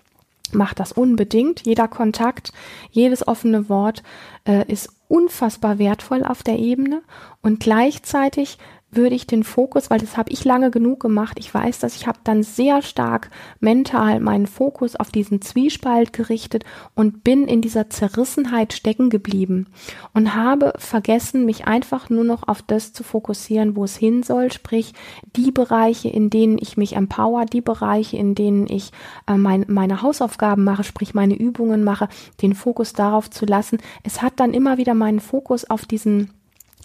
Macht 0.55 0.81
das 0.81 0.93
unbedingt. 0.93 1.67
Jeder 1.67 1.89
Kontakt, 1.89 2.53
jedes 2.91 3.27
offene 3.27 3.69
Wort 3.69 4.03
äh, 4.47 4.71
ist 4.71 4.91
unfassbar 5.09 5.79
wertvoll 5.79 6.25
auf 6.25 6.43
der 6.43 6.59
Ebene 6.59 7.03
und 7.43 7.61
gleichzeitig 7.61 8.59
würde 8.97 9.15
ich 9.15 9.27
den 9.27 9.45
Fokus, 9.45 9.91
weil 9.91 9.99
das 9.99 10.17
habe 10.17 10.31
ich 10.31 10.45
lange 10.45 10.71
genug 10.71 11.01
gemacht, 11.01 11.39
ich 11.39 11.53
weiß, 11.53 11.79
dass 11.79 11.97
ich 11.97 12.07
habe 12.07 12.19
dann 12.25 12.43
sehr 12.43 12.83
stark 12.83 13.31
mental 13.61 14.21
meinen 14.21 14.47
Fokus 14.47 14.97
auf 14.97 15.11
diesen 15.11 15.41
Zwiespalt 15.43 16.13
gerichtet 16.13 16.65
und 16.95 17.25
bin 17.25 17.47
in 17.47 17.61
dieser 17.61 17.91
Zerrissenheit 17.91 18.73
stecken 18.73 19.11
geblieben 19.11 19.67
und 20.15 20.35
habe 20.35 20.73
vergessen, 20.79 21.45
mich 21.45 21.67
einfach 21.67 22.11
nur 22.11 22.25
noch 22.25 22.49
auf 22.49 22.63
das 22.63 22.93
zu 22.93 23.03
fokussieren, 23.03 23.77
wo 23.77 23.85
es 23.85 23.97
hin 23.97 24.23
soll, 24.23 24.53
sprich 24.53 24.95
die 25.37 25.53
Bereiche, 25.53 26.09
in 26.09 26.31
denen 26.31 26.59
ich 26.59 26.77
mich 26.77 26.97
empower, 26.97 27.45
die 27.45 27.61
Bereiche, 27.61 28.17
in 28.17 28.35
denen 28.35 28.67
ich 28.69 28.91
äh, 29.27 29.37
mein, 29.37 29.65
meine 29.69 30.03
Hausaufgaben 30.03 30.65
mache, 30.65 30.85
sprich 30.85 31.15
meine 31.15 31.35
Übungen 31.35 31.85
mache, 31.85 32.09
den 32.43 32.55
Fokus 32.55 32.93
darauf 32.93 33.31
zu 33.31 33.47
lassen. 33.47 33.79
Es 34.03 34.23
hat 34.23 34.35
dann 34.37 34.55
immer 34.55 34.79
wieder 34.79 34.95
meinen 34.95 35.21
Fokus 35.21 35.69
auf 35.69 35.87
diesen 35.87 36.31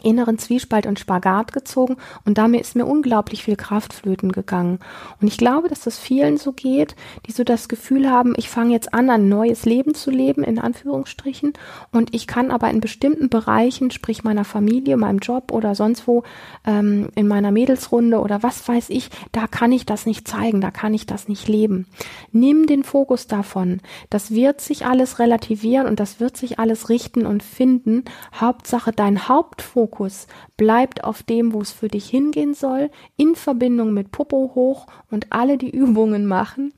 inneren 0.04 0.38
Zwiespalt 0.38 0.86
und 0.86 1.00
Spagat 1.00 1.54
gezogen 1.54 1.98
und 2.26 2.38
damit 2.38 2.62
ist 2.62 2.76
mir 2.76 2.86
unglaublich 2.86 3.44
viel 3.44 3.56
Kraft 3.56 3.94
flöten 3.94 4.32
gegangen. 4.32 4.80
Und 5.22 5.28
ich 5.28 5.38
glaube, 5.38 5.70
dass 5.70 5.82
das 5.82 6.00
vielen 6.00 6.38
so 6.38 6.52
geht, 6.52 6.96
die 7.28 7.32
so 7.32 7.44
das 7.44 7.70
Gefühl 7.70 8.10
haben, 8.10 8.34
ich 8.38 8.50
fange 8.50 8.74
jetzt 8.74 8.94
an, 8.94 9.10
ein 9.10 9.30
neues 9.30 9.66
Leben 9.66 9.94
zu 9.94 10.12
leben, 10.12 10.44
in 10.44 10.60
Anführungsstrichen, 10.60 11.54
und 11.92 12.14
ich 12.14 12.28
kann 12.28 12.52
aber 12.52 12.70
in 12.70 12.82
bestimmten 12.82 13.30
Bereichen, 13.30 13.92
sprich 13.92 14.24
meiner 14.24 14.46
Familie, 14.46 14.98
meinem 14.98 15.20
Job 15.20 15.52
oder 15.52 15.76
sonst 15.76 16.08
wo, 16.08 16.24
ähm, 16.66 17.10
in 17.16 17.28
meiner 17.28 17.52
Mädelsrunde 17.52 18.20
oder 18.20 18.44
was 18.44 18.68
weiß 18.68 18.90
ich, 18.90 19.10
da 19.32 19.48
kann 19.48 19.72
ich 19.72 19.86
das 19.86 20.06
nicht 20.06 20.28
zeigen, 20.28 20.62
da 20.62 20.72
kann 20.72 20.94
ich 20.94 21.06
das 21.06 21.28
nicht 21.28 21.48
leben. 21.48 21.88
Nimm 22.32 22.66
den 22.66 22.84
Fokus 22.84 23.28
davon. 23.28 23.82
Das 24.10 24.32
wird 24.32 24.62
sich 24.62 24.86
alles 24.86 25.20
relativieren 25.20 25.88
und 25.88 26.00
das 26.00 26.20
wird 26.20 26.38
sich 26.38 26.60
alles 26.60 26.90
richten 26.90 27.26
und 27.26 27.44
finden. 27.44 28.06
Hauptsache 28.34 28.92
dein 28.92 29.28
Hauptfokus 29.28 29.91
Fokus 29.92 30.28
bleibt 30.56 31.04
auf 31.04 31.22
dem, 31.22 31.52
wo 31.54 31.62
es 31.62 31.72
für 31.72 31.90
dich 31.90 32.10
hingehen 32.10 32.54
soll, 32.54 32.90
in 33.18 33.36
Verbindung 33.36 33.94
mit 33.94 34.12
Popo 34.12 34.52
hoch 34.56 34.88
und 35.10 35.28
alle 35.32 35.58
die 35.58 35.70
Übungen 35.76 36.26
machen, 36.26 36.74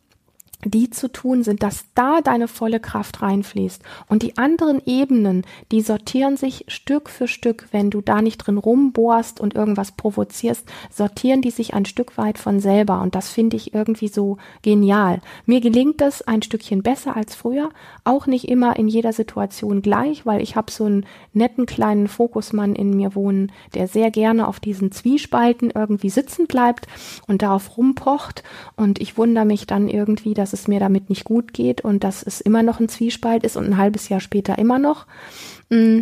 die 0.65 0.89
zu 0.89 1.11
tun 1.11 1.43
sind, 1.43 1.63
dass 1.63 1.85
da 1.95 2.21
deine 2.21 2.47
volle 2.47 2.79
Kraft 2.79 3.21
reinfließt. 3.21 3.81
Und 4.07 4.23
die 4.23 4.37
anderen 4.37 4.81
Ebenen, 4.85 5.45
die 5.71 5.81
sortieren 5.81 6.37
sich 6.37 6.65
Stück 6.67 7.09
für 7.09 7.27
Stück, 7.27 7.67
wenn 7.71 7.89
du 7.89 8.01
da 8.01 8.21
nicht 8.21 8.37
drin 8.37 8.57
rumbohrst 8.57 9.39
und 9.39 9.55
irgendwas 9.55 9.91
provozierst, 9.91 10.67
sortieren 10.91 11.41
die 11.41 11.51
sich 11.51 11.73
ein 11.73 11.85
Stück 11.85 12.17
weit 12.17 12.37
von 12.37 12.59
selber. 12.59 13.01
Und 13.01 13.15
das 13.15 13.29
finde 13.29 13.57
ich 13.57 13.73
irgendwie 13.73 14.07
so 14.07 14.37
genial. 14.61 15.21
Mir 15.45 15.61
gelingt 15.61 16.01
das 16.01 16.21
ein 16.21 16.41
Stückchen 16.41 16.83
besser 16.83 17.15
als 17.15 17.35
früher, 17.35 17.69
auch 18.03 18.27
nicht 18.27 18.47
immer 18.47 18.77
in 18.77 18.87
jeder 18.87 19.13
Situation 19.13 19.81
gleich, 19.81 20.25
weil 20.25 20.41
ich 20.41 20.55
habe 20.55 20.71
so 20.71 20.85
einen 20.85 21.05
netten 21.33 21.65
kleinen 21.65 22.07
Fokusmann 22.07 22.75
in 22.75 22.95
mir 22.95 23.15
wohnen, 23.15 23.51
der 23.73 23.87
sehr 23.87 24.11
gerne 24.11 24.47
auf 24.47 24.59
diesen 24.59 24.91
Zwiespalten 24.91 25.71
irgendwie 25.73 26.09
sitzen 26.09 26.47
bleibt 26.47 26.87
und 27.27 27.41
darauf 27.41 27.77
rumpocht. 27.77 28.43
Und 28.75 28.99
ich 28.99 29.17
wundere 29.17 29.45
mich 29.45 29.67
dann 29.67 29.89
irgendwie, 29.89 30.33
dass 30.33 30.52
es 30.53 30.67
mir 30.67 30.79
damit 30.79 31.09
nicht 31.09 31.23
gut 31.23 31.53
geht 31.53 31.81
und 31.81 32.03
dass 32.03 32.23
es 32.23 32.41
immer 32.41 32.63
noch 32.63 32.79
ein 32.79 32.89
Zwiespalt 32.89 33.43
ist 33.43 33.57
und 33.57 33.65
ein 33.65 33.77
halbes 33.77 34.09
Jahr 34.09 34.19
später 34.19 34.57
immer 34.57 34.79
noch. 34.79 35.05
Mm, 35.69 36.01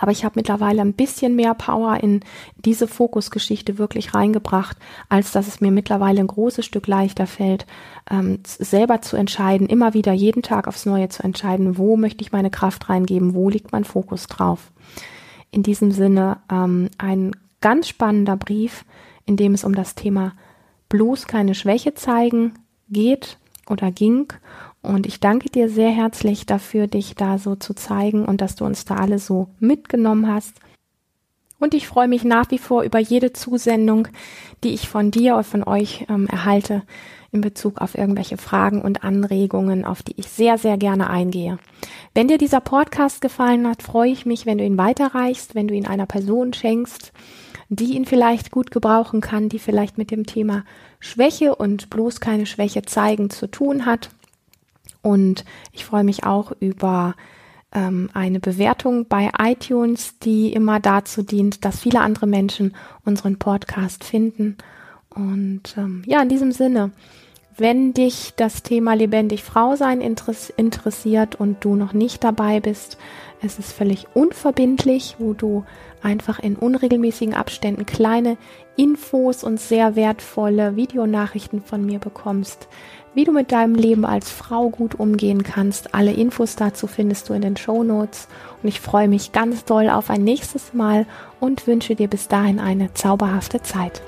aber 0.00 0.12
ich 0.12 0.24
habe 0.24 0.34
mittlerweile 0.36 0.82
ein 0.82 0.92
bisschen 0.92 1.34
mehr 1.34 1.54
Power 1.54 1.98
in 2.02 2.20
diese 2.56 2.86
Fokusgeschichte 2.86 3.78
wirklich 3.78 4.14
reingebracht, 4.14 4.76
als 5.08 5.32
dass 5.32 5.48
es 5.48 5.60
mir 5.60 5.70
mittlerweile 5.70 6.20
ein 6.20 6.26
großes 6.26 6.64
Stück 6.64 6.86
leichter 6.86 7.26
fällt, 7.26 7.66
ähm, 8.10 8.40
selber 8.44 9.00
zu 9.02 9.16
entscheiden, 9.16 9.66
immer 9.66 9.94
wieder 9.94 10.12
jeden 10.12 10.42
Tag 10.42 10.68
aufs 10.68 10.86
Neue 10.86 11.08
zu 11.08 11.22
entscheiden, 11.22 11.78
wo 11.78 11.96
möchte 11.96 12.22
ich 12.22 12.32
meine 12.32 12.50
Kraft 12.50 12.88
reingeben, 12.88 13.34
wo 13.34 13.48
liegt 13.48 13.72
mein 13.72 13.84
Fokus 13.84 14.26
drauf. 14.26 14.70
In 15.50 15.62
diesem 15.62 15.90
Sinne 15.90 16.38
ähm, 16.50 16.90
ein 16.98 17.32
ganz 17.60 17.88
spannender 17.88 18.36
Brief, 18.36 18.84
in 19.24 19.36
dem 19.36 19.54
es 19.54 19.64
um 19.64 19.74
das 19.74 19.94
Thema 19.94 20.34
bloß 20.88 21.26
keine 21.26 21.54
Schwäche 21.54 21.94
zeigen 21.94 22.54
geht 22.88 23.37
oder 23.70 23.90
ging. 23.90 24.32
Und 24.82 25.06
ich 25.06 25.20
danke 25.20 25.50
dir 25.50 25.68
sehr 25.68 25.90
herzlich 25.90 26.46
dafür, 26.46 26.86
dich 26.86 27.14
da 27.14 27.38
so 27.38 27.56
zu 27.56 27.74
zeigen 27.74 28.24
und 28.24 28.40
dass 28.40 28.56
du 28.56 28.64
uns 28.64 28.84
da 28.84 28.96
alle 28.96 29.18
so 29.18 29.48
mitgenommen 29.58 30.32
hast. 30.32 30.54
Und 31.58 31.74
ich 31.74 31.88
freue 31.88 32.08
mich 32.08 32.24
nach 32.24 32.50
wie 32.50 32.58
vor 32.58 32.82
über 32.82 33.00
jede 33.00 33.32
Zusendung, 33.32 34.08
die 34.62 34.74
ich 34.74 34.88
von 34.88 35.10
dir 35.10 35.36
und 35.36 35.44
von 35.44 35.64
euch 35.64 36.06
ähm, 36.08 36.28
erhalte 36.28 36.82
in 37.32 37.40
Bezug 37.40 37.80
auf 37.80 37.96
irgendwelche 37.96 38.38
Fragen 38.38 38.80
und 38.80 39.04
Anregungen, 39.04 39.84
auf 39.84 40.02
die 40.02 40.14
ich 40.16 40.28
sehr, 40.28 40.56
sehr 40.56 40.78
gerne 40.78 41.10
eingehe. 41.10 41.58
Wenn 42.14 42.28
dir 42.28 42.38
dieser 42.38 42.60
Podcast 42.60 43.20
gefallen 43.20 43.68
hat, 43.68 43.82
freue 43.82 44.10
ich 44.10 44.24
mich, 44.24 44.46
wenn 44.46 44.58
du 44.58 44.64
ihn 44.64 44.78
weiterreichst, 44.78 45.54
wenn 45.54 45.68
du 45.68 45.74
ihn 45.74 45.86
einer 45.86 46.06
Person 46.06 46.52
schenkst, 46.52 47.12
die 47.68 47.96
ihn 47.96 48.06
vielleicht 48.06 48.50
gut 48.50 48.70
gebrauchen 48.70 49.20
kann, 49.20 49.48
die 49.48 49.58
vielleicht 49.58 49.98
mit 49.98 50.10
dem 50.10 50.24
Thema 50.26 50.64
Schwäche 51.00 51.54
und 51.54 51.90
bloß 51.90 52.20
keine 52.20 52.46
Schwäche 52.46 52.82
zeigen 52.82 53.30
zu 53.30 53.46
tun 53.46 53.84
hat. 53.86 54.10
Und 55.02 55.44
ich 55.72 55.84
freue 55.84 56.04
mich 56.04 56.24
auch 56.24 56.52
über 56.60 57.14
ähm, 57.72 58.08
eine 58.14 58.40
Bewertung 58.40 59.06
bei 59.06 59.30
iTunes, 59.38 60.18
die 60.18 60.52
immer 60.52 60.80
dazu 60.80 61.22
dient, 61.22 61.64
dass 61.64 61.80
viele 61.80 62.00
andere 62.00 62.26
Menschen 62.26 62.74
unseren 63.04 63.38
Podcast 63.38 64.04
finden. 64.04 64.56
Und 65.10 65.74
ähm, 65.76 66.02
ja, 66.06 66.22
in 66.22 66.28
diesem 66.28 66.52
Sinne, 66.52 66.90
wenn 67.56 67.92
dich 67.92 68.34
das 68.36 68.62
Thema 68.62 68.94
lebendig 68.94 69.42
Frau 69.42 69.76
sein 69.76 70.00
interessiert 70.00 71.34
und 71.34 71.64
du 71.64 71.74
noch 71.74 71.92
nicht 71.92 72.22
dabei 72.22 72.60
bist, 72.60 72.98
es 73.40 73.58
ist 73.58 73.72
völlig 73.72 74.06
unverbindlich, 74.14 75.16
wo 75.18 75.32
du 75.32 75.64
einfach 76.02 76.38
in 76.38 76.56
unregelmäßigen 76.56 77.34
Abständen 77.34 77.86
kleine 77.86 78.36
Infos 78.76 79.44
und 79.44 79.60
sehr 79.60 79.96
wertvolle 79.96 80.76
Videonachrichten 80.76 81.62
von 81.62 81.84
mir 81.84 81.98
bekommst, 81.98 82.68
wie 83.14 83.24
du 83.24 83.32
mit 83.32 83.52
deinem 83.52 83.74
Leben 83.74 84.04
als 84.04 84.30
Frau 84.30 84.70
gut 84.70 84.98
umgehen 84.98 85.42
kannst. 85.42 85.94
Alle 85.94 86.12
Infos 86.12 86.56
dazu 86.56 86.86
findest 86.86 87.28
du 87.28 87.34
in 87.34 87.42
den 87.42 87.56
Show 87.56 87.82
Notes. 87.82 88.28
Und 88.62 88.68
ich 88.68 88.80
freue 88.80 89.08
mich 89.08 89.32
ganz 89.32 89.64
doll 89.64 89.88
auf 89.88 90.10
ein 90.10 90.22
nächstes 90.24 90.74
Mal 90.74 91.06
und 91.40 91.66
wünsche 91.66 91.94
dir 91.94 92.08
bis 92.08 92.28
dahin 92.28 92.60
eine 92.60 92.92
zauberhafte 92.94 93.62
Zeit. 93.62 94.02